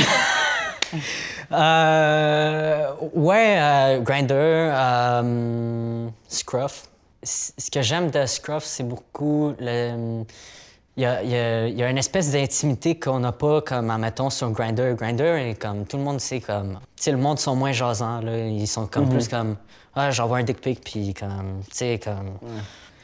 Euh, 1.52 2.92
ouais, 3.14 3.56
euh, 3.58 4.00
Grindr, 4.00 4.34
euh, 4.34 6.08
Scruff. 6.28 6.88
Ce 7.26 7.70
que 7.70 7.82
j'aime 7.82 8.10
de 8.10 8.24
Scruff, 8.26 8.64
c'est 8.64 8.84
beaucoup 8.84 9.52
le. 9.58 10.22
Il 10.98 11.02
y 11.02 11.04
a, 11.06 11.22
il 11.22 11.28
y 11.28 11.34
a- 11.36 11.66
il 11.68 11.76
y 11.76 11.82
a 11.82 11.90
une 11.90 11.98
espèce 11.98 12.30
d'intimité 12.32 12.98
qu'on 12.98 13.18
n'a 13.18 13.32
pas, 13.32 13.60
comme, 13.60 13.90
admettons, 13.90 14.30
sur. 14.30 14.50
Grindr, 14.50 14.82
est 15.36 15.60
comme, 15.60 15.84
tout 15.84 15.98
le 15.98 16.02
monde 16.04 16.20
sait, 16.20 16.40
comme... 16.40 16.78
Tu 16.96 17.02
sais, 17.02 17.10
le 17.12 17.18
monde 17.18 17.38
sont 17.38 17.54
moins 17.54 17.72
jasants, 17.72 18.20
là. 18.22 18.38
Ils 18.38 18.66
sont 18.66 18.86
comme 18.86 19.10
plus 19.10 19.28
comme... 19.28 19.56
Ah, 19.94 20.10
j'envoie 20.10 20.38
un 20.38 20.42
dick 20.42 20.58
pic, 20.60 20.82
puis 20.82 21.12
comme... 21.12 21.60
Tu 21.70 21.76
sais, 21.76 22.00
comme... 22.02 22.38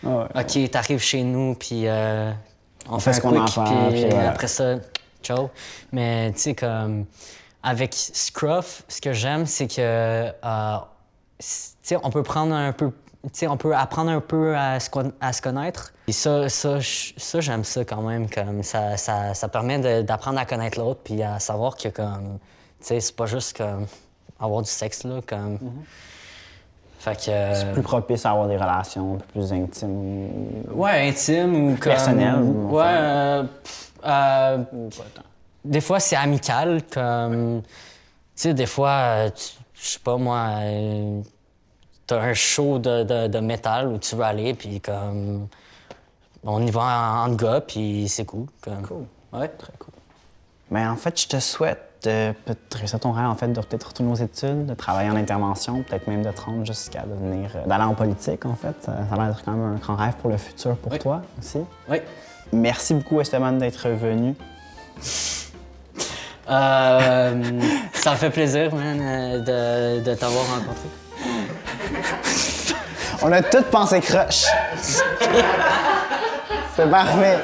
Ouais. 0.04 0.24
OK, 0.34 0.70
t'arrives 0.70 1.00
chez 1.02 1.22
nous, 1.22 1.54
puis 1.54 1.86
euh, 1.86 2.32
on, 2.88 2.98
fait 2.98 3.10
fait, 3.12 3.16
ce 3.18 3.20
qu'on 3.20 3.32
puis 3.90 4.04
après 4.16 4.48
ça, 4.48 4.76
ciao. 5.22 5.50
Mais 5.92 6.32
tu 6.32 6.38
sais, 6.40 6.54
comme 6.54 7.04
avec 7.62 7.92
Scruff, 7.94 8.84
ce 8.88 9.00
que 9.02 9.12
j'aime, 9.12 9.44
c'est 9.46 9.68
que 9.68 9.76
euh, 9.80 10.78
c- 11.38 11.72
tu 11.82 11.88
sais, 11.88 11.96
on 12.02 12.10
peut 12.10 12.22
prendre 12.24 12.54
un 12.54 12.72
peu, 12.72 12.90
on 13.48 13.56
peut 13.56 13.74
apprendre 13.74 14.10
un 14.10 14.20
peu 14.20 14.56
à 14.56 14.80
se, 14.80 14.90
con- 14.90 15.12
à 15.20 15.32
se 15.32 15.40
connaître. 15.42 15.92
Et 16.08 16.12
ça, 16.12 16.48
ça, 16.48 16.78
ça 16.80 17.40
j'aime 17.40 17.64
ça 17.64 17.84
quand 17.84 18.02
même. 18.02 18.28
Comme 18.28 18.62
ça, 18.62 18.96
ça, 18.96 19.34
ça 19.34 19.48
permet 19.48 20.02
d'apprendre 20.02 20.38
à 20.38 20.44
connaître 20.44 20.78
l'autre, 20.78 21.00
puis 21.04 21.22
à 21.22 21.38
savoir 21.38 21.76
que 21.76 21.88
comme, 21.88 22.38
c'est 22.80 23.14
pas 23.14 23.26
juste 23.26 23.56
comme 23.56 23.86
avoir 24.40 24.62
du 24.62 24.70
sexe 24.70 25.04
là, 25.04 25.20
comme. 25.26 25.58
Fait 26.98 27.16
que. 27.16 27.30
euh, 27.30 27.72
Plus 27.72 27.82
propice 27.82 28.24
à 28.26 28.30
avoir 28.30 28.46
des 28.48 28.56
relations 28.56 29.14
un 29.14 29.18
peu 29.18 29.24
plus 29.32 29.52
intimes. 29.52 30.28
Ouais, 30.72 31.08
intime 31.08 31.54
ou 31.54 31.70
comme... 31.76 31.78
Personnel, 31.92 32.34
ou 32.36 32.76
Ouais, 32.76 32.84
euh, 32.86 33.42
euh, 34.06 34.58
Ou 34.72 34.88
pas 34.88 35.04
tant. 35.14 35.22
des 35.64 35.80
fois 35.80 35.98
c'est 36.00 36.14
amical, 36.16 36.80
comme... 36.92 37.62
Tu 38.36 38.42
sais, 38.48 38.54
des 38.54 38.66
fois, 38.66 38.90
euh, 38.90 39.30
je 39.74 39.84
sais 39.88 39.98
pas 39.98 40.16
moi, 40.16 40.48
t'as 42.12 42.20
un 42.22 42.34
show 42.34 42.78
de, 42.78 43.02
de, 43.04 43.26
de 43.28 43.38
métal 43.40 43.88
où 43.88 43.98
tu 43.98 44.16
veux 44.16 44.24
aller, 44.24 44.54
puis 44.54 44.80
comme... 44.80 45.48
On 46.44 46.60
y 46.66 46.70
va 46.70 46.80
en, 47.24 47.30
en 47.30 47.34
gars, 47.34 47.60
puis 47.60 48.08
c'est 48.08 48.24
cool. 48.24 48.46
Comme... 48.62 48.82
Cool. 48.82 49.04
Ouais, 49.32 49.48
très 49.48 49.72
cool. 49.78 49.94
Mais 50.70 50.84
en 50.86 50.96
fait, 50.96 51.20
je 51.20 51.28
te 51.28 51.38
souhaite 51.38 51.80
de 52.02 52.32
peut-être 52.44 52.74
réussir 52.74 52.98
ton 52.98 53.12
rêve, 53.12 53.26
en 53.26 53.36
fait, 53.36 53.46
de 53.48 53.60
peut-être 53.60 53.88
retourner 53.88 54.10
aux 54.10 54.16
études, 54.16 54.66
de 54.66 54.74
travailler 54.74 55.08
en 55.10 55.14
intervention, 55.16 55.82
peut-être 55.84 56.08
même 56.08 56.22
de 56.24 56.30
te 56.32 56.40
rendre 56.40 56.66
jusqu'à 56.66 57.02
devenir... 57.02 57.50
euh, 57.54 57.64
d'aller 57.66 57.84
en 57.84 57.94
politique, 57.94 58.44
en 58.44 58.56
fait. 58.56 58.74
Ça, 58.80 58.92
ça 59.08 59.14
a 59.14 59.26
l'air 59.28 59.40
quand 59.44 59.52
même 59.52 59.74
un 59.74 59.78
grand 59.78 59.94
rêve 59.94 60.14
pour 60.20 60.30
le 60.30 60.36
futur 60.36 60.76
pour 60.78 60.90
Oui. 60.92 60.98
toi 60.98 61.22
aussi. 61.38 61.58
Oui. 61.88 61.98
Merci 62.52 62.94
beaucoup, 62.94 63.20
Esteban, 63.20 63.52
d'être 63.52 63.88
venu. 63.88 64.34
Euh, 66.50 67.60
ça 67.94 68.10
me 68.10 68.16
fait 68.16 68.30
plaisir, 68.30 68.74
man, 68.74 68.98
euh, 69.00 69.98
de, 70.00 70.04
de 70.04 70.14
t'avoir 70.16 70.44
rencontré. 70.46 70.88
On 73.24 73.30
a 73.30 73.40
toutes 73.40 73.70
pensé 73.70 74.00
croche. 74.00 74.46
C'est 76.76 76.90
parfait. 76.90 77.38